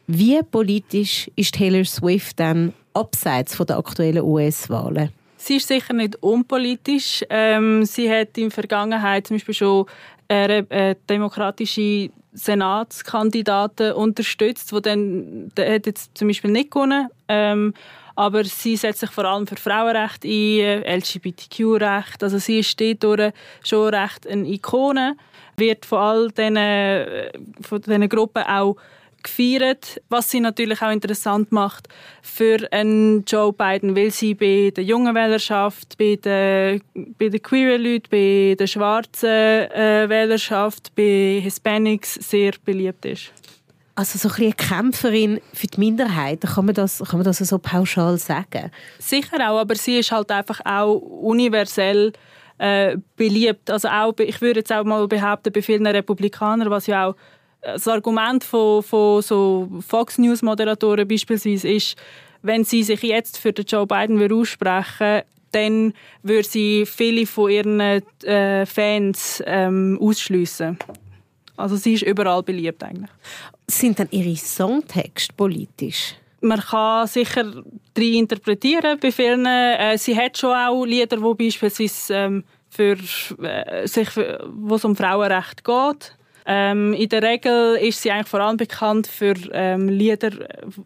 Wie 0.06 0.40
politisch 0.42 1.28
ist 1.34 1.54
Taylor 1.54 1.84
Swift 1.84 2.38
dann 2.38 2.72
abseits 2.94 3.56
von 3.56 3.66
der 3.66 3.78
aktuellen 3.78 4.22
US-Wahlen? 4.22 5.10
Sie 5.36 5.56
ist 5.56 5.66
sicher 5.66 5.92
nicht 5.92 6.16
unpolitisch. 6.22 7.24
Ähm, 7.28 7.84
sie 7.84 8.08
hat 8.08 8.38
in 8.38 8.44
der 8.44 8.50
Vergangenheit 8.52 9.26
zum 9.26 9.36
Beispiel 9.36 9.54
schon 9.54 9.86
eine, 10.28 10.66
eine 10.68 10.94
demokratische 11.08 12.10
Senatskandidaten 12.36 13.92
unterstützt, 13.92 14.72
wo 14.72 14.80
dann 14.80 15.50
der 15.56 15.74
hat 15.74 15.86
jetzt 15.86 16.16
zum 16.16 16.28
Beispiel 16.28 16.50
nicht 16.50 16.70
gewonnen. 16.70 17.08
Ähm, 17.28 17.74
aber 18.14 18.44
sie 18.44 18.76
setzt 18.76 19.00
sich 19.00 19.10
vor 19.10 19.26
allem 19.26 19.46
für 19.46 19.56
Frauenrechte 19.56 20.26
ein, 20.26 21.00
LGBTQ-Recht. 21.00 22.22
Also 22.22 22.38
sie 22.38 22.60
ist 22.60 22.80
dort 23.02 23.34
schon 23.62 23.94
recht 23.94 24.26
eine 24.26 24.48
Ikone, 24.48 25.16
wird 25.56 25.84
von 25.84 25.98
all 25.98 26.28
diesen, 26.30 26.56
äh, 26.56 27.30
von 27.60 27.80
diesen 27.80 28.08
Gruppen 28.08 28.42
auch 28.42 28.76
gefeiert, 29.26 30.00
was 30.08 30.30
sie 30.30 30.40
natürlich 30.40 30.80
auch 30.82 30.90
interessant 30.90 31.52
macht 31.52 31.88
für 32.22 32.66
einen 32.70 33.24
Joe 33.24 33.52
Biden, 33.52 33.96
weil 33.96 34.10
sie 34.10 34.34
bei 34.34 34.72
der 34.74 34.84
jungen 34.84 35.14
Wählerschaft, 35.14 35.98
bei 35.98 36.16
der, 36.22 36.80
bei 36.94 37.28
den 37.28 37.42
queeren 37.42 37.82
Leuten, 37.82 38.08
bei 38.10 38.56
der 38.58 38.66
schwarzen 38.66 39.28
äh, 39.28 40.06
Wählerschaft, 40.08 40.94
bei 40.94 41.40
Hispanics 41.42 42.14
sehr 42.14 42.52
beliebt 42.64 43.04
ist. 43.04 43.32
Also 43.94 44.18
so 44.18 44.28
ein 44.28 44.44
eine 44.44 44.52
Kämpferin 44.52 45.40
für 45.54 45.66
die 45.66 45.80
Minderheit, 45.80 46.42
kann 46.42 46.66
man 46.66 46.74
das, 46.74 46.98
kann 46.98 47.18
man 47.18 47.24
das 47.24 47.38
so 47.38 47.58
pauschal 47.58 48.18
sagen? 48.18 48.70
Sicher 48.98 49.36
auch, 49.50 49.58
aber 49.58 49.74
sie 49.74 49.98
ist 49.98 50.12
halt 50.12 50.30
einfach 50.30 50.60
auch 50.66 50.96
universell 50.96 52.12
äh, 52.58 52.98
beliebt. 53.16 53.70
Also 53.70 53.88
auch, 53.88 54.12
ich 54.18 54.40
würde 54.40 54.60
jetzt 54.60 54.72
auch 54.72 54.84
mal 54.84 55.08
behaupten, 55.08 55.52
bei 55.52 55.62
vielen 55.62 55.86
Republikanern, 55.86 56.70
was 56.70 56.86
ja 56.86 57.08
auch 57.08 57.16
das 57.60 57.88
Argument 57.88 58.44
von, 58.44 58.82
von 58.82 59.22
so 59.22 59.68
Fox 59.86 60.18
News 60.18 60.42
Moderatoren 60.42 61.06
beispielsweise 61.06 61.68
ist, 61.68 61.96
wenn 62.42 62.64
sie 62.64 62.82
sich 62.82 63.02
jetzt 63.02 63.38
für 63.38 63.52
den 63.52 63.64
Joe 63.64 63.86
Biden 63.86 64.32
aussprechen 64.32 65.22
dann 65.52 65.94
würde 66.22 66.46
sie 66.46 66.84
viele 66.84 67.24
von 67.26 67.50
ihren 67.50 67.80
äh, 67.80 68.66
Fans 68.66 69.42
ähm, 69.46 69.98
ausschliessen. 70.00 70.78
Also 71.56 71.76
sie 71.76 71.94
ist 71.94 72.02
überall 72.02 72.42
beliebt 72.42 72.82
eigentlich. 72.82 73.10
Sind 73.66 73.98
dann 73.98 74.08
ihre 74.10 74.36
Songtexte 74.36 75.32
politisch? 75.34 76.14
Man 76.42 76.60
kann 76.60 77.06
sicher 77.06 77.62
drin 77.94 78.14
interpretieren 78.14 78.98
bei 79.00 79.10
vielen. 79.10 79.46
Äh, 79.46 79.96
sie 79.96 80.16
hat 80.16 80.36
schon 80.36 80.54
auch 80.54 80.84
Lieder, 80.84 81.20
wo 81.22 81.34
beispielsweise 81.34 82.14
ähm, 82.14 82.44
für, 82.68 82.96
äh, 83.42 83.88
sich, 83.88 84.08
wo 84.16 84.74
es 84.74 84.84
um 84.84 84.94
Frauenrecht 84.94 85.64
geht. 85.64 86.16
Ähm, 86.48 86.92
in 86.92 87.08
der 87.08 87.22
Regel 87.22 87.76
ist 87.76 88.00
sie 88.00 88.10
eigentlich 88.10 88.28
vor 88.28 88.40
allem 88.40 88.56
bekannt 88.56 89.08
für, 89.08 89.34
ähm, 89.52 89.88
Lieder, 89.88 90.30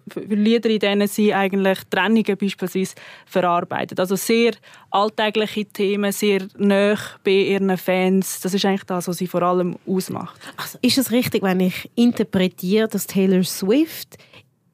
für 0.09 0.21
Lieder, 0.21 0.71
in 0.71 0.79
denen 0.79 1.07
sie 1.07 1.35
eigentlich 1.35 1.79
Trennungen 1.90 2.37
beispielsweise 2.38 2.95
verarbeitet. 3.26 4.00
Also 4.00 4.17
sehr 4.17 4.52
alltägliche 4.90 5.67
Themen, 5.67 6.12
sehr 6.12 6.47
nah 6.57 6.97
bei 7.23 7.31
ihren 7.31 7.76
Fans. 7.76 8.40
Das 8.40 8.55
ist 8.55 8.64
eigentlich 8.64 8.85
das, 8.85 9.07
was 9.07 9.19
sie 9.19 9.26
vor 9.26 9.43
allem 9.43 9.76
ausmacht. 9.87 10.40
Also 10.57 10.79
ist 10.81 10.97
es 10.97 11.11
richtig, 11.11 11.43
wenn 11.43 11.61
ich 11.61 11.90
interpretiere, 11.95 12.88
dass 12.88 13.07
Taylor 13.07 13.45
Swift 13.45 14.17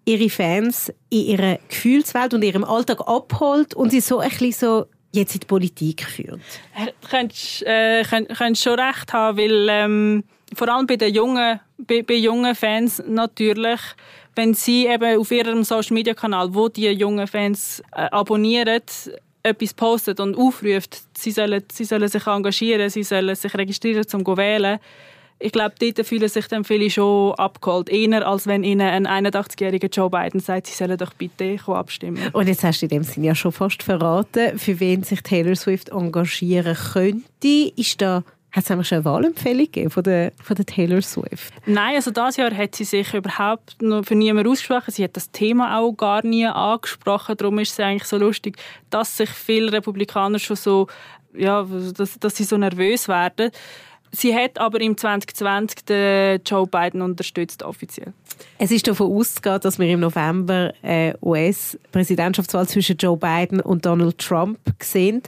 ihre 0.05 0.31
Fans 0.31 0.93
in 1.11 1.25
ihrer 1.27 1.59
Gefühlswelt 1.69 2.33
und 2.33 2.45
ihrem 2.45 2.63
Alltag 2.63 3.01
abholt 3.09 3.75
und 3.75 3.91
sie 3.91 4.01
so 4.01 4.21
ein 4.21 4.31
bisschen 4.31 4.53
so 4.53 4.87
jetzt 5.13 5.35
in 5.35 5.41
die 5.41 5.47
Politik 5.47 6.05
führt? 6.05 6.41
Du 6.77 7.09
könntest, 7.09 7.63
äh, 7.65 8.05
könntest 8.05 8.63
schon 8.63 8.79
recht 8.79 9.13
haben, 9.13 9.37
weil 9.37 9.67
ähm, 9.69 10.25
vor 10.55 10.69
allem 10.69 10.87
bei 10.87 10.97
den 10.97 11.15
jungen, 11.15 11.61
bei, 11.79 12.03
bei 12.03 12.15
jungen 12.15 12.55
Fans 12.55 13.03
natürlich, 13.07 13.81
wenn 14.35 14.55
sie 14.55 14.87
eben 14.87 15.19
auf 15.19 15.31
ihrem 15.31 15.65
Social 15.65 15.95
Media 15.95 16.15
Kanal, 16.15 16.55
wo 16.55 16.69
die 16.69 16.89
jungen 16.91 17.27
Fans 17.27 17.83
äh, 17.93 18.03
abonnieren, 18.11 18.81
etwas 19.43 19.75
postet 19.75 20.21
und 20.21 20.37
aufruft, 20.37 21.03
sie 21.17 21.31
sollen, 21.31 21.63
sie 21.73 21.85
sollen 21.85 22.09
sich 22.09 22.27
engagieren, 22.27 22.91
sie 22.91 23.03
sollen 23.03 23.35
sich 23.35 23.55
registrieren, 23.55 24.05
um 24.13 24.25
zu 24.25 24.37
wählen. 24.37 24.79
Ich 25.39 25.53
glaube, 25.53 25.75
dort 25.79 26.07
fühlen 26.07 26.29
sich 26.31 26.49
dann 26.49 26.65
viele 26.65 26.89
schon 26.89 27.35
abgeholt. 27.35 27.91
Eher, 27.91 28.27
als 28.27 28.47
wenn 28.47 28.65
ihnen 28.65 29.07
ein 29.07 29.27
81-jähriger 29.27 29.95
Joe 29.95 30.09
Biden 30.09 30.41
sagt, 30.41 30.67
sie 30.67 30.75
sollen 30.75 30.97
doch 30.97 31.13
bitte 31.13 31.59
abstimmen. 31.67 32.31
Und 32.33 32.49
jetzt 32.49 32.65
hast 32.65 32.81
du 32.81 32.87
in 32.87 32.91
dem 32.91 33.03
Sinne 33.03 33.27
ja 33.27 33.35
schon 33.35 33.53
fast 33.53 33.83
verraten, 33.83 34.59
für 34.59 34.81
wen 34.81 35.03
sich 35.03 35.21
Taylor 35.21 35.55
Swift 35.55 35.91
engagieren 35.91 36.75
könnte. 36.75 37.73
Ist 37.77 38.01
da 38.01 38.25
hat 38.57 38.71
es 38.71 38.89
schon 38.89 38.97
eine 38.97 39.05
Wahlempfehlung 39.05 39.67
gegeben 39.67 39.91
von 39.91 40.03
der, 40.03 40.33
von 40.43 40.57
der 40.57 40.65
Taylor 40.65 41.03
Swift? 41.03 41.53
Nein, 41.67 41.97
also 41.97 42.11
dieses 42.11 42.39
Jahr 42.39 42.55
hat 42.55 42.75
sie 42.75 42.85
sich 42.85 43.13
überhaupt 43.13 43.81
noch 43.83 44.05
für 44.05 44.15
niemanden 44.15 44.51
ausgesprochen. 44.51 44.93
Sie 44.93 45.05
hat 45.05 45.15
das 45.15 45.31
Thema 45.31 45.79
auch 45.79 45.93
gar 45.93 46.25
nie 46.25 46.47
angesprochen. 46.47 47.37
Darum 47.37 47.59
ist 47.59 47.73
es 47.73 47.81
eigentlich 47.81 48.09
so 48.09 48.17
lustig, 48.17 48.57
dass 48.89 49.19
sich 49.19 49.29
viele 49.29 49.73
Republikaner 49.73 50.39
schon 50.39 50.57
so, 50.57 50.87
ja, 51.35 51.67
dass, 51.95 52.19
dass 52.19 52.37
sie 52.37 52.45
so 52.45 52.57
nervös 52.57 53.09
werden. 53.09 53.51
Sie 54.13 54.35
hat 54.35 54.59
aber 54.59 54.81
im 54.81 54.97
2020 54.97 55.85
den 55.85 56.41
Joe 56.47 56.67
Biden 56.67 57.03
unterstützt, 57.03 57.63
offiziell. 57.63 58.15
Es 58.57 58.71
ist 58.71 58.89
davon 58.89 59.13
auszugehen, 59.13 59.61
dass 59.61 59.79
wir 59.79 59.89
im 59.89 60.01
November 60.01 60.73
äh, 60.83 61.13
US-Präsidentschaftswahl 61.21 62.67
zwischen 62.67 62.97
Joe 62.97 63.19
Biden 63.19 63.61
und 63.61 63.85
Donald 63.85 64.17
Trump 64.17 64.59
sehen. 64.81 65.23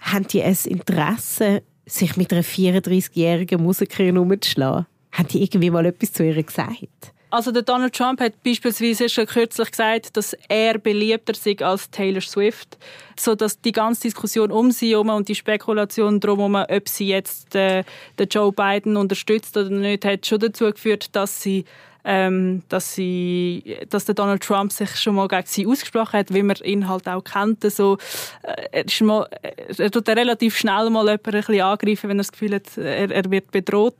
Haben 0.00 0.26
die 0.28 0.42
ein 0.42 0.56
Interesse 0.64 1.62
sich 1.88 2.16
mit 2.16 2.32
einer 2.32 2.44
34-jährigen 2.44 3.62
Musikerin 3.62 4.18
umzuschlagen? 4.18 4.86
Haben 5.12 5.28
die 5.28 5.42
irgendwie 5.42 5.70
mal 5.70 5.86
etwas 5.86 6.12
zu 6.12 6.24
ihr 6.24 6.42
gesagt? 6.42 7.12
Also 7.30 7.52
der 7.52 7.62
Donald 7.62 7.94
Trump 7.94 8.20
hat 8.20 8.42
beispielsweise 8.42 9.08
schon 9.08 9.26
kürzlich 9.26 9.70
gesagt, 9.70 10.16
dass 10.16 10.34
er 10.48 10.78
beliebter 10.78 11.34
sei 11.34 11.56
als 11.60 11.90
Taylor 11.90 12.22
Swift, 12.22 12.78
so 13.18 13.34
dass 13.34 13.60
die 13.60 13.72
ganze 13.72 14.02
Diskussion 14.02 14.50
um 14.50 14.70
sie 14.70 14.92
herum 14.92 15.10
und 15.10 15.28
die 15.28 15.34
Spekulation 15.34 16.20
darum, 16.20 16.54
ob 16.54 16.88
sie 16.88 17.08
jetzt 17.08 17.54
äh, 17.54 17.84
den 18.18 18.28
Joe 18.28 18.50
Biden 18.50 18.96
unterstützt 18.96 19.58
oder 19.58 19.68
nicht, 19.68 20.06
hat 20.06 20.26
schon 20.26 20.38
dazu 20.38 20.64
geführt, 20.72 21.14
dass 21.14 21.42
sie 21.42 21.66
ähm, 22.04 22.62
dass, 22.68 22.94
sie, 22.94 23.76
dass 23.88 24.04
der 24.04 24.14
Donald 24.14 24.42
Trump 24.42 24.72
sich 24.72 24.96
schon 24.96 25.16
mal 25.16 25.28
gegen 25.28 25.46
sie 25.46 25.66
ausgesprochen 25.66 26.18
hat, 26.18 26.32
wie 26.32 26.42
man 26.42 26.56
ihn 26.64 26.88
halt 26.88 27.08
auch 27.08 27.22
kennt. 27.22 27.64
Also, 27.64 27.98
äh, 28.42 28.68
er, 28.72 28.86
ist 28.86 29.00
mal, 29.00 29.28
er 29.76 29.90
tut 29.90 30.08
relativ 30.08 30.56
schnell 30.56 30.90
mal 30.90 31.06
jemanden 31.08 31.36
ein 31.36 31.42
bisschen 31.42 31.60
angreifen, 31.60 32.08
wenn 32.08 32.18
er 32.18 32.22
das 32.22 32.32
Gefühl 32.32 32.54
hat, 32.54 32.76
er, 32.76 33.10
er 33.10 33.30
wird 33.30 33.50
bedroht. 33.50 33.96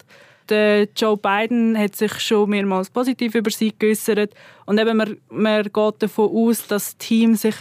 Der 0.48 0.88
Joe 0.96 1.16
Biden 1.16 1.76
hat 1.76 1.96
sich 1.96 2.18
schon 2.20 2.48
mehrmals 2.48 2.88
positiv 2.88 3.34
über 3.34 3.50
sie 3.50 3.74
geäußert 3.78 4.32
und 4.64 4.78
eben 4.78 4.96
man, 4.96 5.18
man 5.28 5.64
geht 5.64 5.94
davon 6.02 6.30
aus, 6.30 6.66
dass 6.66 6.96
Team 6.96 7.34
sich, 7.34 7.56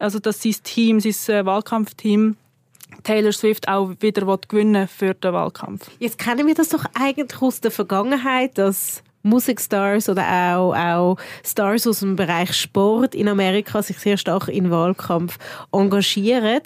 also 0.00 0.18
dass 0.18 0.42
sein 0.42 0.56
Team, 0.64 0.98
sein 0.98 1.36
äh, 1.36 1.46
Wahlkampfteam 1.46 2.36
Taylor 3.04 3.32
Swift 3.32 3.68
auch 3.68 3.92
wieder 4.00 4.38
gewinnen 4.48 4.88
für 4.88 5.14
den 5.14 5.32
Wahlkampf. 5.32 5.88
Jetzt 5.98 6.18
kennen 6.18 6.46
wir 6.46 6.54
das 6.54 6.70
doch 6.70 6.84
eigentlich 6.94 7.40
aus 7.40 7.60
der 7.60 7.70
Vergangenheit, 7.70 8.58
dass 8.58 9.02
Musikstars 9.22 10.08
oder 10.08 10.24
auch, 10.26 10.74
auch 10.74 11.16
Stars 11.44 11.86
aus 11.86 12.00
dem 12.00 12.16
Bereich 12.16 12.52
Sport 12.54 13.14
in 13.14 13.28
Amerika 13.28 13.82
sich 13.82 13.98
sehr 13.98 14.16
stark 14.16 14.48
in 14.48 14.70
Wahlkampf 14.70 15.38
engagieren. 15.72 16.62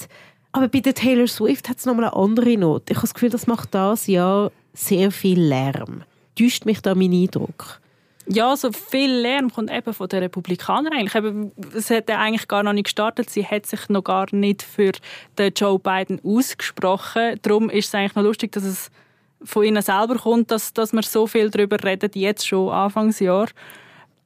Aber 0.53 0.69
bei 0.69 0.81
der 0.81 0.95
Taylor 0.95 1.27
Swift 1.27 1.69
hat 1.69 1.79
es 1.79 1.87
nochmal 1.87 2.07
eine 2.07 2.17
andere 2.17 2.57
Note. 2.57 2.93
Ich 2.93 2.97
habe 2.97 3.07
das 3.07 3.15
Gefühl, 3.15 3.31
das 3.31 3.47
macht 3.47 3.75
das 3.75 4.07
Jahr 4.07 4.53
sehr 4.75 5.11
viel 5.11 5.41
Lärm. 5.41 6.05
Täuscht 6.39 6.67
mich 6.67 6.81
da 6.81 6.95
mein 6.95 7.13
Eindruck? 7.13 7.81
Ja, 8.27 8.55
so 8.57 8.71
viel 8.71 9.11
Lärm 9.11 9.51
kommt 9.51 9.71
eben 9.71 9.93
von 9.93 10.09
den 10.09 10.21
Republikanern 10.21 10.93
eigentlich. 10.93 11.15
Eben, 11.15 11.53
es 11.75 11.91
hat 11.91 12.09
ja 12.09 12.21
eigentlich 12.21 12.47
gar 12.47 12.63
noch 12.63 12.73
nicht 12.73 12.85
gestartet. 12.85 13.31
Sie 13.31 13.45
hat 13.45 13.67
sich 13.67 13.89
noch 13.89 14.05
gar 14.05 14.27
nicht 14.31 14.63
für 14.63 14.93
den 15.39 15.53
Joe 15.55 15.79
Biden 15.79 16.21
ausgesprochen. 16.23 17.41
Darum 17.43 17.69
ist 17.69 17.89
es 17.89 17.95
eigentlich 17.95 18.15
noch 18.15 18.23
lustig, 18.23 18.53
dass 18.53 18.65
es 18.65 18.91
von 19.45 19.65
ihnen 19.65 19.83
selber 19.83 20.17
kommt, 20.17 20.51
dass, 20.51 20.73
dass 20.73 20.93
wir 20.93 21.03
so 21.03 21.27
viel 21.27 21.51
darüber 21.51 21.83
reden, 21.83 22.11
jetzt 22.15 22.47
schon 22.47 22.71
Anfangsjahr. 22.71 23.49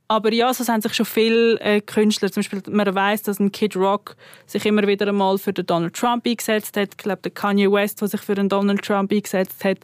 Aber 0.09 0.33
ja, 0.33 0.55
so 0.55 0.65
haben 0.73 0.81
sich 0.81 0.95
schon 0.95 1.07
viele 1.07 1.59
äh, 1.61 1.81
Künstler, 1.81 2.31
zum 2.31 2.43
Beispiel, 2.43 2.63
man 2.71 2.95
weiß, 2.95 3.23
dass 3.25 3.41
ein 3.41 3.51
Kid 3.51 3.75
Rock 3.75 4.17
sich 4.47 4.65
immer 4.65 4.87
wieder 4.87 5.09
einmal 5.09 5.37
für 5.37 5.53
den 5.53 5.67
Donald 5.67 5.95
Trump 5.95 6.25
eingesetzt 6.27 6.77
hat. 6.77 6.91
Ich 6.91 6.97
glaube, 6.97 7.23
der 7.23 7.33
Kanye 7.33 7.71
West, 7.71 8.01
der 8.01 8.09
sich 8.09 8.21
für 8.21 8.37
den 8.37 8.49
Donald 8.49 8.83
Trump 8.83 9.11
eingesetzt 9.11 9.65
hat, 9.65 9.79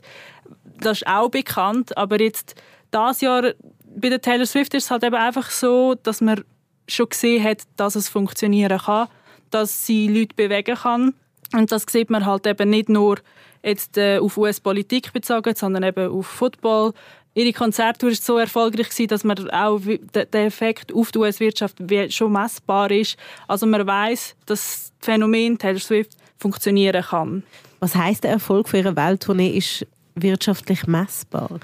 das 0.80 0.98
ist 0.98 1.06
auch 1.08 1.28
bekannt. 1.28 1.96
Aber 1.96 2.20
jetzt, 2.20 2.54
das 2.92 3.20
Jahr, 3.20 3.52
bei 3.96 4.10
der 4.10 4.20
Taylor 4.20 4.46
Swift 4.46 4.74
ist 4.74 4.84
es 4.84 4.90
halt 4.92 5.02
eben 5.02 5.16
einfach 5.16 5.50
so, 5.50 5.96
dass 6.00 6.20
man 6.20 6.44
schon 6.86 7.08
gesehen 7.08 7.42
hat, 7.42 7.62
dass 7.76 7.96
es 7.96 8.08
funktionieren 8.08 8.78
kann, 8.78 9.08
dass 9.50 9.86
sie 9.86 10.06
Leute 10.06 10.36
bewegen 10.36 10.76
kann. 10.76 11.14
Und 11.52 11.72
das 11.72 11.84
sieht 11.88 12.10
man 12.10 12.26
halt 12.26 12.46
eben 12.46 12.70
nicht 12.70 12.88
nur 12.88 13.18
jetzt 13.62 13.96
äh, 13.98 14.18
auf 14.18 14.36
US-Politik 14.36 15.12
bezogen, 15.12 15.54
sondern 15.54 15.82
eben 15.82 16.10
auf 16.10 16.26
Football. 16.26 16.92
Ihre 17.34 17.52
Konzerttour 17.52 18.10
war 18.10 18.16
so 18.16 18.38
erfolgreich, 18.38 19.06
dass 19.08 19.24
man 19.24 19.50
auch 19.50 19.80
der 19.80 20.44
Effekt 20.44 20.92
auf 20.92 21.12
die 21.12 21.18
US-Wirtschaft 21.18 21.78
schon 22.10 22.32
messbar 22.32 22.90
ist. 22.90 23.16
Also 23.48 23.66
man 23.66 23.86
weiß, 23.86 24.36
dass 24.44 24.60
das 24.60 24.92
Phänomen 25.00 25.56
Taylor 25.56 25.80
Swift 25.80 26.12
funktionieren 26.38 27.02
kann. 27.02 27.42
Was 27.80 27.94
heißt 27.94 28.24
der 28.24 28.32
Erfolg 28.32 28.68
für 28.68 28.78
ihre 28.78 28.94
Welttournee 28.94 29.56
ist 29.56 29.86
wirtschaftlich 30.14 30.86
messbar? 30.86 31.58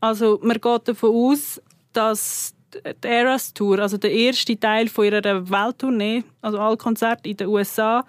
Also 0.00 0.38
man 0.42 0.60
geht 0.60 0.88
davon 0.88 1.10
aus, 1.10 1.60
dass 1.92 2.54
die 3.02 3.08
Eras 3.08 3.52
Tour, 3.52 3.80
also 3.80 3.96
der 3.96 4.12
erste 4.12 4.58
Teil 4.58 4.88
von 4.88 5.06
ihrer 5.06 5.50
Welttournee, 5.50 6.22
also 6.42 6.58
alle 6.58 6.76
Konzerte 6.76 7.28
in 7.28 7.36
den 7.36 7.48
USA, 7.48 8.04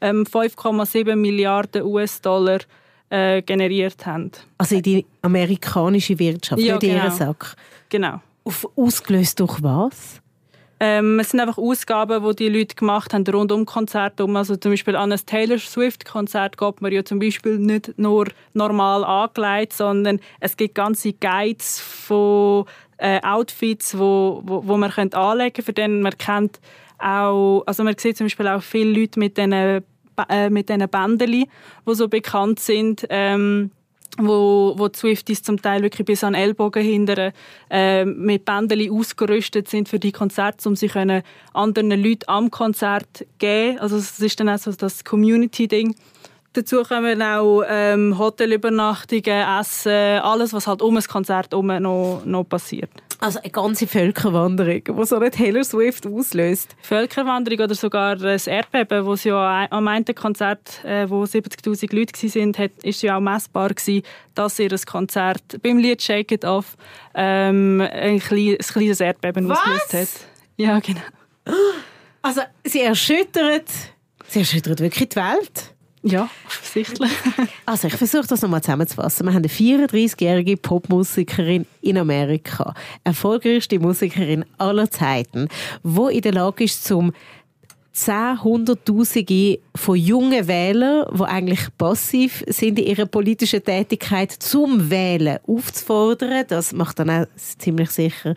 5,7 0.00 1.10
ähm, 1.10 1.20
Milliarden 1.20 1.82
US-Dollar 1.82 2.60
äh, 3.10 3.42
generiert 3.42 4.06
haben. 4.06 4.30
Also 4.58 4.76
in 4.76 4.82
die 4.82 5.06
amerikanische 5.22 6.18
Wirtschaft, 6.18 6.60
ja, 6.62 6.74
nicht 6.74 6.82
genau. 6.82 7.04
ihren 7.04 7.10
Sack? 7.10 7.56
Genau. 7.88 8.20
Auf, 8.44 8.68
ausgelöst 8.76 9.40
durch 9.40 9.62
was? 9.62 10.20
Ähm, 10.80 11.18
es 11.18 11.30
sind 11.30 11.40
einfach 11.40 11.58
Ausgaben, 11.58 12.22
die 12.22 12.36
die 12.36 12.48
Leute 12.48 12.76
gemacht 12.76 13.12
haben 13.12 13.24
rund 13.26 13.50
um 13.50 13.66
Konzerte. 13.66 14.24
Also 14.24 14.54
zum 14.56 14.72
Beispiel 14.72 14.94
an 14.94 15.10
ein 15.10 15.20
Taylor 15.26 15.58
Swift-Konzert 15.58 16.56
geht 16.56 16.80
man 16.80 16.92
ja 16.92 17.04
zum 17.04 17.18
Beispiel 17.18 17.58
nicht 17.58 17.98
nur 17.98 18.28
normal 18.52 19.04
angelegt, 19.04 19.72
sondern 19.72 20.20
es 20.38 20.56
gibt 20.56 20.76
ganze 20.76 21.12
Guides 21.14 21.80
von 21.80 22.66
äh, 22.98 23.20
Outfits, 23.22 23.98
wo, 23.98 24.42
wo, 24.44 24.66
wo 24.66 24.76
man 24.76 24.90
anlegen 24.90 25.14
könnte, 25.14 25.62
für 25.62 25.72
den 25.72 26.02
man 26.02 26.16
kennt 26.18 26.60
auch, 26.98 27.62
also 27.66 27.84
man 27.84 27.96
sieht 27.96 28.16
zum 28.16 28.26
Beispiel 28.26 28.48
auch 28.48 28.62
viele 28.62 29.00
Leute 29.00 29.18
mit 29.18 29.36
diesen, 29.36 29.52
äh, 29.52 30.50
mit 30.50 30.68
diesen 30.68 30.88
Bändern, 30.88 31.30
die 31.30 31.48
so 31.86 32.08
bekannt 32.08 32.60
sind, 32.60 33.06
ähm, 33.08 33.70
wo, 34.16 34.74
wo 34.76 34.88
die 34.88 34.98
Swifties 34.98 35.42
zum 35.42 35.62
Teil 35.62 35.82
wirklich 35.82 36.04
bis 36.06 36.24
an 36.24 36.32
den 36.32 36.42
Ellbogen 36.42 36.82
hindern, 36.82 37.32
äh, 37.70 38.04
mit 38.04 38.44
Bändern 38.44 38.90
ausgerüstet 38.90 39.68
sind 39.68 39.88
für 39.88 40.00
die 40.00 40.12
Konzerte, 40.12 40.68
um 40.68 40.74
sie 40.74 40.90
anderen 41.52 41.90
Leuten 41.90 42.24
am 42.26 42.50
Konzert 42.50 43.26
geben. 43.38 43.78
Also 43.78 43.96
es 43.96 44.18
ist 44.18 44.40
dann 44.40 44.48
auch 44.48 44.58
so 44.58 44.72
das 44.72 45.04
Community-Ding. 45.04 45.94
Dazu 46.54 46.82
kommen 46.82 47.22
auch 47.22 47.62
ähm, 47.68 48.18
Hotelübernachtungen, 48.18 49.60
Essen, 49.60 49.92
alles, 49.92 50.52
was 50.52 50.66
halt 50.66 50.82
um 50.82 50.94
das 50.94 51.06
Konzert 51.08 51.52
herum 51.52 51.66
noch, 51.66 52.22
noch 52.24 52.44
passiert. 52.44 52.90
Also 53.20 53.40
eine 53.40 53.50
ganze 53.50 53.88
Völkerwanderung, 53.88 54.82
die 54.84 55.04
so 55.04 55.16
eine 55.16 55.30
Taylor 55.30 55.64
Swift 55.64 56.06
auslöst. 56.06 56.76
Völkerwanderung 56.82 57.64
oder 57.64 57.74
sogar 57.74 58.14
das 58.14 58.46
Erdbeben, 58.46 59.04
wo 59.04 59.16
sie 59.16 59.30
ja 59.30 59.66
am 59.70 59.88
einen 59.88 60.04
Konzert, 60.14 60.84
äh, 60.84 61.10
wo 61.10 61.24
70'000 61.24 61.94
Leute 61.94 62.12
waren, 62.14 62.54
hat, 62.56 62.70
ist 62.84 63.02
ja 63.02 63.16
auch 63.16 63.20
messbar 63.20 63.70
gewesen, 63.70 64.02
dass 64.34 64.58
ihr 64.60 64.68
das 64.68 64.86
Konzert 64.86 65.42
beim 65.62 65.78
Lied 65.78 66.00
«Shake 66.00 66.30
It 66.30 66.44
Off» 66.44 66.76
ähm, 67.14 67.80
ein, 67.80 68.20
klein, 68.20 68.50
ein 68.52 68.58
kleines 68.58 69.00
Erdbeben 69.00 69.48
Was? 69.48 69.58
ausgelöst 69.58 69.94
hat. 69.94 70.26
Ja, 70.56 70.78
genau. 70.78 71.00
Also 72.20 72.40
sie 72.64 72.80
erschüttert, 72.80 73.68
sie 74.26 74.40
erschüttert 74.40 74.80
wirklich 74.80 75.08
die 75.08 75.16
Welt. 75.16 75.72
Ja, 76.02 76.28
offensichtlich. 76.46 77.10
Also 77.66 77.88
ich 77.88 77.96
versuche 77.96 78.26
das 78.26 78.40
nochmal 78.40 78.62
zusammenzufassen. 78.62 79.26
Wir 79.26 79.34
haben 79.34 79.44
eine 79.44 79.48
34-jährige 79.48 80.56
Popmusikerin 80.56 81.66
in 81.82 81.98
Amerika, 81.98 82.72
erfolgreichste 83.04 83.78
Musikerin 83.78 84.46
aller 84.56 84.90
Zeiten, 84.90 85.48
wo 85.82 86.08
in 86.08 86.22
der 86.22 86.32
Lage 86.32 86.64
ist, 86.64 86.84
zum 86.84 87.12
Zehnhunderttausende 87.92 89.58
von 89.74 89.96
jungen 89.96 90.46
Wählern, 90.46 91.06
die 91.14 91.22
eigentlich 91.24 91.60
passiv 91.76 92.44
sind 92.46 92.78
in 92.78 92.86
ihrer 92.86 93.06
politischen 93.06 93.62
Tätigkeit, 93.62 94.30
zum 94.32 94.88
Wählen 94.88 95.38
aufzufordern. 95.46 96.44
Das 96.48 96.72
macht 96.72 97.00
dann 97.00 97.10
auch 97.10 97.26
ziemlich 97.36 97.90
sicher 97.90 98.34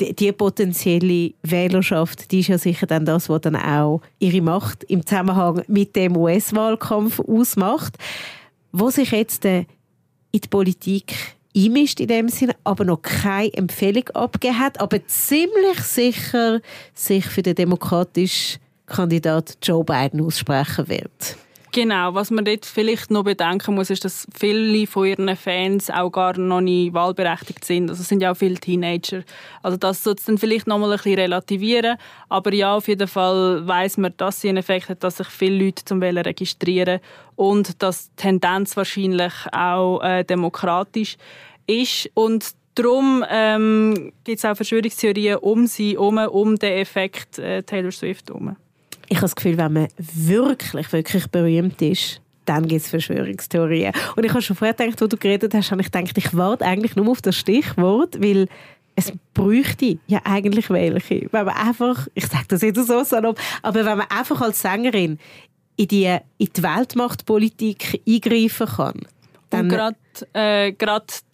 die, 0.00 0.14
die 0.14 0.32
potenzielle 0.32 1.32
Wählerschaft, 1.42 2.30
die 2.30 2.40
ist 2.40 2.48
ja 2.48 2.58
sicher 2.58 2.86
dann 2.86 3.04
das, 3.04 3.28
was 3.28 3.40
dann 3.40 3.56
auch 3.56 4.00
ihre 4.18 4.40
Macht 4.40 4.84
im 4.84 5.04
Zusammenhang 5.04 5.62
mit 5.66 5.96
dem 5.96 6.16
US-Wahlkampf 6.16 7.20
ausmacht, 7.20 7.96
wo 8.72 8.90
sich 8.90 9.10
jetzt 9.10 9.44
äh, 9.44 9.64
in 10.30 10.40
die 10.40 10.48
Politik 10.48 11.14
einmischt 11.56 12.00
in 12.00 12.08
dem 12.08 12.28
Sinne, 12.28 12.54
aber 12.64 12.84
noch 12.84 13.02
keine 13.02 13.52
Empfehlung 13.54 14.08
abgegeben 14.10 14.58
hat, 14.58 14.80
aber 14.80 15.04
ziemlich 15.06 15.80
sicher 15.80 16.60
sich 16.94 17.26
für 17.26 17.42
den 17.42 17.54
demokratischen 17.54 18.60
Kandidat 18.86 19.58
Joe 19.62 19.84
Biden 19.84 20.20
aussprechen 20.20 20.88
wird. 20.88 21.36
Genau, 21.72 22.14
was 22.14 22.30
man 22.30 22.44
dort 22.44 22.64
vielleicht 22.64 23.10
noch 23.10 23.24
bedenken 23.24 23.74
muss, 23.74 23.90
ist, 23.90 24.04
dass 24.04 24.26
viele 24.34 24.86
von 24.86 25.06
ihren 25.06 25.36
Fans 25.36 25.90
auch 25.90 26.10
gar 26.10 26.38
noch 26.38 26.62
nicht 26.62 26.94
wahlberechtigt 26.94 27.64
sind. 27.64 27.90
Also 27.90 28.02
es 28.02 28.08
sind 28.08 28.22
ja 28.22 28.32
auch 28.32 28.36
viele 28.36 28.54
Teenager. 28.54 29.22
Also 29.62 29.76
das 29.76 30.02
sollte 30.02 30.24
dann 30.26 30.38
vielleicht 30.38 30.66
noch 30.66 30.78
mal 30.78 30.90
ein 30.90 30.96
bisschen 30.96 31.18
relativieren. 31.18 31.98
Aber 32.28 32.54
ja, 32.54 32.74
auf 32.74 32.88
jeden 32.88 33.06
Fall 33.06 33.66
weiß 33.66 33.98
man, 33.98 34.14
dass 34.16 34.40
sie 34.40 34.48
einen 34.48 34.58
Effekt 34.58 34.88
hat, 34.88 35.04
dass 35.04 35.18
sich 35.18 35.28
viele 35.28 35.66
Leute 35.66 35.84
zum 35.84 36.00
Wählen 36.00 36.24
registrieren 36.24 37.00
und 37.36 37.82
dass 37.82 38.10
die 38.10 38.16
Tendenz 38.16 38.76
wahrscheinlich 38.76 39.34
auch 39.52 40.00
äh, 40.02 40.24
demokratisch 40.24 41.16
ist. 41.66 42.10
Und 42.14 42.56
Darum 42.74 43.24
ähm, 43.28 44.12
gibt 44.22 44.38
es 44.38 44.44
auch 44.44 44.54
Verschwörungstheorien 44.54 45.38
um 45.38 45.66
sie 45.66 45.94
herum, 45.94 46.18
um 46.18 46.54
den 46.54 46.74
Effekt 46.74 47.36
äh, 47.40 47.64
Taylor 47.64 47.90
Swift 47.90 48.28
herum 48.28 48.54
ich 49.08 49.16
habe 49.16 49.22
das 49.22 49.36
Gefühl, 49.36 49.56
wenn 49.56 49.72
man 49.72 49.88
wirklich, 49.98 50.92
wirklich 50.92 51.26
berühmt 51.28 51.80
ist, 51.82 52.20
dann 52.44 52.66
gibt 52.66 52.82
es 52.82 52.88
Verschwörungstheorien. 52.88 53.92
Und 54.16 54.24
ich 54.24 54.30
habe 54.30 54.40
schon 54.40 54.56
vorher 54.56 54.74
gedacht, 54.74 55.00
wo 55.00 55.06
du 55.06 55.16
geredet 55.16 55.52
hast, 55.54 55.70
habe 55.70 55.82
ich 55.82 55.90
gedacht, 55.90 56.16
ich 56.16 56.34
warte 56.36 56.64
eigentlich 56.64 56.96
nur 56.96 57.08
auf 57.08 57.20
das 57.20 57.36
Stichwort, 57.36 58.20
weil 58.22 58.48
es 58.96 59.12
bräuchte 59.34 59.98
ja 60.06 60.20
eigentlich 60.24 60.70
welche. 60.70 61.28
Wenn 61.30 61.44
man 61.44 61.54
einfach, 61.54 62.08
ich 62.14 62.26
sage 62.26 62.46
das 62.48 62.62
jetzt 62.62 62.86
so 62.86 63.04
salopp, 63.04 63.38
aber 63.62 63.84
wenn 63.84 63.98
man 63.98 64.06
einfach 64.10 64.40
als 64.40 64.62
Sängerin 64.62 65.18
in 65.76 65.88
die, 65.88 66.16
in 66.38 66.48
die 66.56 66.62
Weltmachtpolitik 66.62 68.02
eingreifen 68.06 68.66
kann. 68.66 69.00
Dann 69.50 69.66
Und 69.66 69.68
gerade 69.68 69.96
äh, 70.32 70.72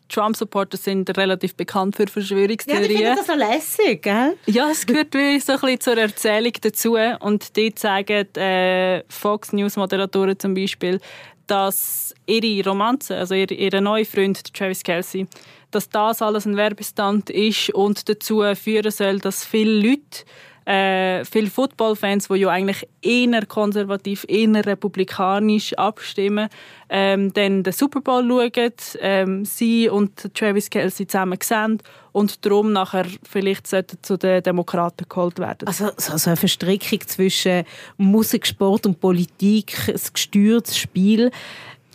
Trump-Supporter 0.09 0.77
sind 0.77 1.17
relativ 1.17 1.55
bekannt 1.55 1.97
für 1.97 2.07
Verschwörungstheorien. 2.07 2.91
Ja, 2.91 2.91
ich 2.91 2.99
finde 2.99 3.17
das 3.17 3.27
so 3.27 3.35
lässig, 3.35 4.03
gell? 4.03 4.37
Ja, 4.47 4.71
es 4.71 4.87
gehört 4.87 5.15
wie 5.15 5.41
so 5.41 5.53
ein 5.53 5.61
bisschen 5.61 5.81
zur 5.81 5.99
Erzählung 5.99 6.53
dazu. 6.61 6.97
Und 7.21 7.57
dort 7.57 7.79
sagen 7.79 8.35
äh, 8.37 9.03
Fox 9.09 9.53
News-Moderatoren 9.53 10.39
zum 10.39 10.55
Beispiel, 10.55 11.01
dass 11.47 12.15
ihre 12.27 12.69
Romanze, 12.69 13.17
also 13.17 13.35
ihr, 13.35 13.51
ihr 13.51 13.81
neuer 13.81 14.05
Freund 14.05 14.55
Travis 14.55 14.83
Kelsey, 14.83 15.27
dass 15.71 15.89
das 15.89 16.23
alles 16.23 16.47
ein 16.47 16.57
Werbestand 16.57 17.31
ist 17.31 17.71
und 17.71 18.09
dazu 18.09 18.43
führen 18.55 18.91
soll, 18.91 19.19
dass 19.19 19.45
viele 19.45 19.89
Leute 19.89 20.25
äh, 20.67 21.25
viele 21.25 21.51
Footballfans, 21.51 22.29
die 22.29 22.37
ja 22.37 22.49
eigentlich 22.49 22.87
eher 23.03 23.45
konservativ, 23.47 24.25
eher 24.29 24.65
republikanisch 24.65 25.75
abstimmen, 25.75 26.49
ähm, 26.89 27.33
dann 27.33 27.63
den 27.63 27.73
Super 27.73 28.01
Bowl 28.01 28.27
schauen, 28.27 28.73
ähm, 29.01 29.45
sie 29.45 29.89
und 29.89 30.35
Travis 30.35 30.71
Kelsey 30.71 31.07
zusammen 31.07 31.39
sehen 31.43 31.81
und 32.13 32.45
darum 32.47 32.73
nachher 32.73 33.07
vielleicht 33.29 33.67
zu 33.67 34.17
den 34.17 34.43
Demokraten 34.43 35.07
geholt 35.09 35.39
werden. 35.39 35.67
Also, 35.67 35.87
also 35.87 36.31
eine 36.31 36.37
Verstrickung 36.37 37.01
zwischen 37.07 37.65
Musik, 37.97 38.47
Sport 38.47 38.87
und 38.87 39.01
Politik, 39.01 39.77
ein 39.89 40.01
gesteuertes 40.13 40.79
Spiel. 40.79 41.31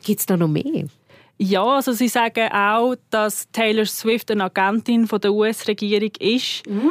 Gibt 0.03 0.19
es 0.19 0.25
da 0.25 0.38
noch 0.38 0.47
mehr? 0.47 0.86
Ja, 1.41 1.63
also 1.63 1.93
sie 1.93 2.10
sagen 2.10 2.51
auch, 2.51 2.95
dass 3.12 3.49
Taylor 3.53 3.86
Swift 3.86 4.29
eine 4.29 4.43
Agentin 4.43 5.08
von 5.08 5.21
der 5.21 5.32
US-Regierung 5.32 6.12
ist. 6.19 6.67
Mm. 6.67 6.89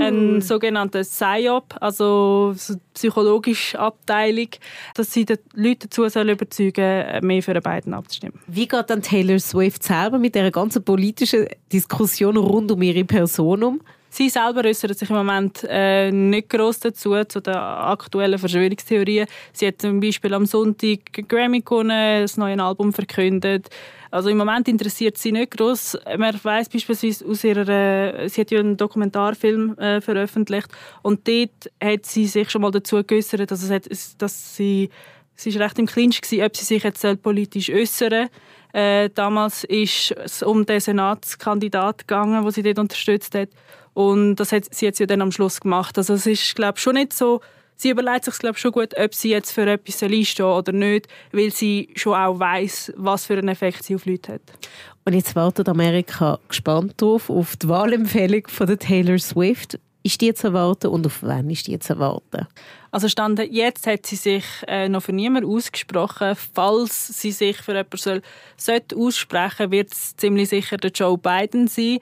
Ein 0.00 0.40
sogenannter 0.40 1.00
PSYOP, 1.00 1.76
also 1.80 2.54
eine 2.68 2.80
psychologische 2.94 3.78
Abteilung, 3.78 4.48
dass 4.94 5.12
sie 5.12 5.24
die 5.24 5.36
Leute 5.54 5.88
dazu 5.88 6.08
sollen 6.08 6.30
überzeugen 6.30 7.26
mehr 7.26 7.42
für 7.42 7.60
Biden 7.60 7.94
abzustimmen. 7.94 8.40
Wie 8.46 8.66
geht 8.66 8.88
dann 8.88 9.02
Taylor 9.02 9.38
Swift 9.38 9.82
selber 9.82 10.18
mit 10.18 10.34
der 10.34 10.50
ganzen 10.50 10.82
politischen 10.82 11.46
Diskussion 11.72 12.36
rund 12.36 12.72
um 12.72 12.82
ihre 12.82 13.04
Person 13.04 13.62
um? 13.62 13.80
Sie 14.12 14.28
selber 14.28 14.64
äußert 14.64 14.98
sich 14.98 15.08
im 15.08 15.16
Moment 15.16 15.64
äh, 15.68 16.10
nicht 16.10 16.48
groß 16.48 16.80
dazu, 16.80 17.14
zu 17.24 17.40
den 17.40 17.54
aktuellen 17.54 18.40
Verschwörungstheorien. 18.40 19.28
Sie 19.52 19.68
hat 19.68 19.80
zum 19.80 20.00
Beispiel 20.00 20.34
am 20.34 20.46
Sonntag 20.46 20.98
Grammy 21.28 21.60
gewonnen, 21.60 22.22
das 22.22 22.36
neue 22.36 22.60
Album 22.60 22.92
verkündet. 22.92 23.68
Also 24.10 24.28
im 24.28 24.38
Moment 24.38 24.66
interessiert 24.66 25.16
sie 25.16 25.30
nicht 25.30 25.56
groß. 25.56 25.96
Man 26.18 26.36
weiß 26.42 26.68
beispielsweise 26.68 27.24
aus 27.24 27.44
ihrer, 27.44 28.28
sie 28.28 28.40
hat 28.40 28.50
ja 28.50 28.58
einen 28.58 28.76
Dokumentarfilm 28.76 29.78
äh, 29.78 30.00
veröffentlicht 30.00 30.68
und 31.02 31.28
dort 31.28 31.70
hat 31.80 32.04
sie 32.04 32.26
sich 32.26 32.50
schon 32.50 32.62
mal 32.62 32.72
dazu 32.72 33.04
geäußert, 33.04 33.48
dass, 33.48 33.62
es 33.62 33.70
hat, 33.70 33.88
dass 34.18 34.56
sie, 34.56 34.90
sie 35.36 35.50
ist 35.50 35.60
recht 35.60 35.78
im 35.78 35.86
Clinch 35.86 36.20
gewesen, 36.20 36.44
ob 36.44 36.56
sie 36.56 36.64
sich 36.64 36.82
jetzt 36.82 37.22
politisch 37.22 37.70
äußern 37.70 38.28
äh, 38.72 39.10
damals 39.10 39.64
ist 39.64 40.12
es 40.12 40.42
um 40.42 40.64
den 40.64 40.80
Senatskandidat 40.80 42.06
gegangen, 42.06 42.44
wo 42.44 42.50
sie 42.50 42.62
dort 42.62 42.78
unterstützt 42.78 43.34
hat. 43.34 43.48
Und 43.94 44.36
das 44.36 44.52
hat 44.52 44.72
sie 44.74 44.86
jetzt 44.86 45.00
ja 45.00 45.06
dann 45.06 45.22
am 45.22 45.32
Schluss 45.32 45.60
gemacht. 45.60 45.98
Also 45.98 46.14
es 46.14 46.26
ist, 46.26 46.54
glaube 46.54 46.78
schon 46.78 46.94
nicht 46.94 47.12
so, 47.12 47.40
sie 47.76 47.90
überlegt 47.90 48.24
sich 48.24 48.38
glaube 48.38 48.58
schon 48.58 48.72
gut, 48.72 48.96
ob 48.96 49.14
sie 49.14 49.30
jetzt 49.30 49.52
für 49.52 49.66
etwas 49.66 50.02
einstehen 50.02 50.46
oder 50.46 50.72
nicht, 50.72 51.08
weil 51.32 51.50
sie 51.50 51.90
schon 51.96 52.14
auch 52.14 52.38
weiß, 52.38 52.92
was 52.96 53.26
für 53.26 53.38
einen 53.38 53.48
Effekt 53.48 53.84
sie 53.84 53.94
auf 53.94 54.06
Leute 54.06 54.34
hat. 54.34 54.42
Und 55.04 55.14
jetzt 55.14 55.34
wartet 55.34 55.68
Amerika 55.68 56.38
gespannt 56.48 57.00
drauf, 57.00 57.30
auf 57.30 57.56
die 57.56 57.68
Wahlempfehlung 57.68 58.46
von 58.48 58.66
der 58.66 58.78
Taylor 58.78 59.18
Swift. 59.18 59.78
Ist 60.02 60.20
die 60.22 60.32
zu 60.32 60.46
erwarten 60.46 60.86
und 60.86 61.04
auf 61.04 61.22
wann 61.22 61.50
ist 61.50 61.66
die 61.66 61.78
zu 61.78 61.92
erwarten? 61.92 62.46
Also 62.90 63.08
Stand 63.08 63.38
jetzt 63.38 63.86
hat 63.86 64.06
sie 64.06 64.16
sich 64.16 64.44
äh, 64.66 64.88
noch 64.88 65.02
für 65.02 65.12
niemanden 65.12 65.50
ausgesprochen. 65.50 66.36
Falls 66.54 67.08
sie 67.08 67.32
sich 67.32 67.58
für 67.58 67.72
jemanden 67.72 67.98
soll, 67.98 68.22
sollte 68.56 68.96
aussprechen, 68.96 69.70
wird 69.70 69.92
es 69.92 70.16
ziemlich 70.16 70.48
sicher 70.48 70.78
der 70.78 70.90
Joe 70.90 71.18
Biden 71.18 71.68
sein. 71.68 71.98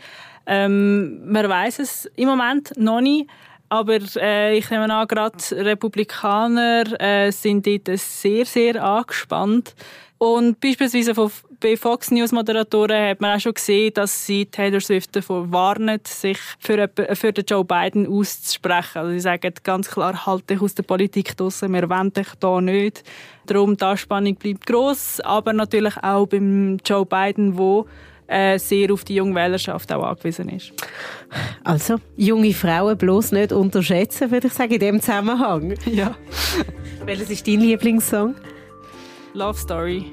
Ähm, 0.48 1.30
man 1.30 1.48
weiß 1.48 1.78
es 1.78 2.06
im 2.16 2.28
Moment 2.28 2.72
noch 2.76 3.00
nicht. 3.02 3.28
Aber 3.68 3.98
äh, 4.16 4.56
ich 4.56 4.70
nehme 4.70 4.90
an, 4.92 5.06
gerade 5.06 5.36
Republikaner 5.52 6.84
äh, 7.00 7.30
sind 7.30 7.66
dort 7.66 7.98
sehr, 7.98 8.46
sehr 8.46 8.82
angespannt. 8.82 9.74
Und 10.16 10.58
beispielsweise 10.58 11.14
von, 11.14 11.30
bei 11.60 11.76
Fox 11.76 12.10
News 12.10 12.32
Moderatoren 12.32 13.10
hat 13.10 13.20
man 13.20 13.36
auch 13.36 13.40
schon 13.40 13.54
gesehen, 13.54 13.92
dass 13.94 14.26
sie 14.26 14.46
Taylor 14.46 14.80
Swift 14.80 15.14
davor 15.14 15.52
warnen, 15.52 16.00
sich 16.04 16.38
für, 16.58 16.90
für 17.12 17.32
den 17.32 17.44
Joe 17.44 17.64
Biden 17.64 18.06
auszusprechen. 18.06 18.98
Also 18.98 19.10
sie 19.12 19.20
sagen 19.20 19.52
ganz 19.62 19.88
klar, 19.90 20.26
halt 20.26 20.48
dich 20.48 20.60
aus 20.60 20.74
der 20.74 20.82
Politik 20.82 21.36
draussen, 21.36 21.72
wir 21.72 21.88
wollen 21.88 22.12
dich 22.12 22.28
da 22.40 22.60
nicht. 22.60 23.04
Darum, 23.46 23.76
die 23.76 23.84
Anspannung 23.84 24.34
bleibt 24.34 24.66
gross, 24.66 25.20
aber 25.20 25.52
natürlich 25.52 25.96
auch 26.02 26.26
beim 26.26 26.78
Joe 26.84 27.06
Biden, 27.06 27.56
wo 27.56 27.86
äh, 28.28 28.58
sehr 28.58 28.92
auf 28.92 29.04
die 29.04 29.16
junge 29.16 29.34
Wählerschaft 29.34 29.92
auch 29.92 30.04
angewiesen 30.04 30.50
ist. 30.50 30.72
Also, 31.64 31.96
junge 32.16 32.52
Frauen 32.52 32.96
bloß 32.96 33.32
nicht 33.32 33.52
unterschätzen, 33.52 34.30
würde 34.30 34.46
ich 34.46 34.52
sagen, 34.52 34.72
in 34.72 34.80
dem 34.80 35.00
Zusammenhang. 35.00 35.74
Ja. 35.86 36.14
Welches 37.04 37.30
ist 37.30 37.48
dein 37.48 37.60
Lieblingssong? 37.60 38.34
Love 39.34 39.58
Story. 39.58 40.04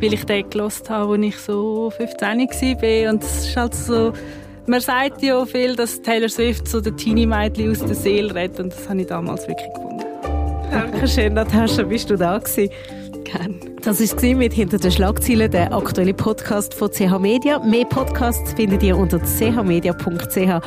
Weil 0.00 0.14
ich 0.14 0.24
den 0.24 0.48
gelost 0.48 0.88
habe, 0.90 1.14
als 1.14 1.22
ich 1.22 1.36
so 1.38 1.90
15 1.90 2.20
war. 2.28 3.12
Und 3.12 3.22
es 3.24 3.46
ist 3.46 3.56
halt 3.56 3.74
so... 3.74 4.12
Man 4.66 4.80
sagt 4.80 5.22
ja 5.22 5.46
viel, 5.46 5.74
dass 5.74 6.02
Taylor 6.02 6.28
Swift 6.28 6.68
so 6.68 6.82
der 6.82 6.94
Teenie-Mädchen 6.94 7.70
aus 7.70 7.78
der 7.78 7.94
Seele 7.94 8.34
redet. 8.34 8.60
Und 8.60 8.72
das 8.74 8.86
habe 8.88 9.00
ich 9.00 9.06
damals 9.06 9.48
wirklich 9.48 9.72
gefunden. 9.72 10.04
Dankeschön, 10.70 11.32
Natascha. 11.32 11.82
Bist 11.84 12.10
du 12.10 12.16
da 12.16 12.38
gewesen? 12.38 12.68
Gerne. 13.24 13.67
Das 13.88 14.00
ist 14.02 14.22
mit 14.22 14.52
«Hinter 14.52 14.76
den 14.76 14.92
Schlagzeilen», 14.92 15.50
der 15.50 15.72
aktuelle 15.72 16.12
Podcast 16.12 16.74
von 16.74 16.90
CH 16.90 17.18
Media. 17.18 17.58
Mehr 17.58 17.86
Podcasts 17.86 18.52
findet 18.52 18.82
ihr 18.82 18.98
unter 18.98 19.18
chmedia.ch 19.18 20.60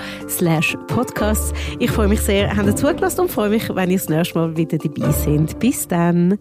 podcasts. 0.88 1.54
Ich 1.78 1.92
freue 1.92 2.08
mich 2.08 2.22
sehr, 2.22 2.58
habt 2.58 2.66
ihr 2.66 2.76
zugelassen 2.76 3.22
und 3.22 3.32
freue 3.32 3.52
mich, 3.52 3.70
wenn 3.70 3.92
ihr 3.92 4.00
das 4.00 4.10
nächste 4.10 4.40
Mal 4.40 4.58
wieder 4.58 4.80
dabei 4.80 5.12
seid. 5.12 5.60
Bis 5.60 5.88
dann. 5.88 6.40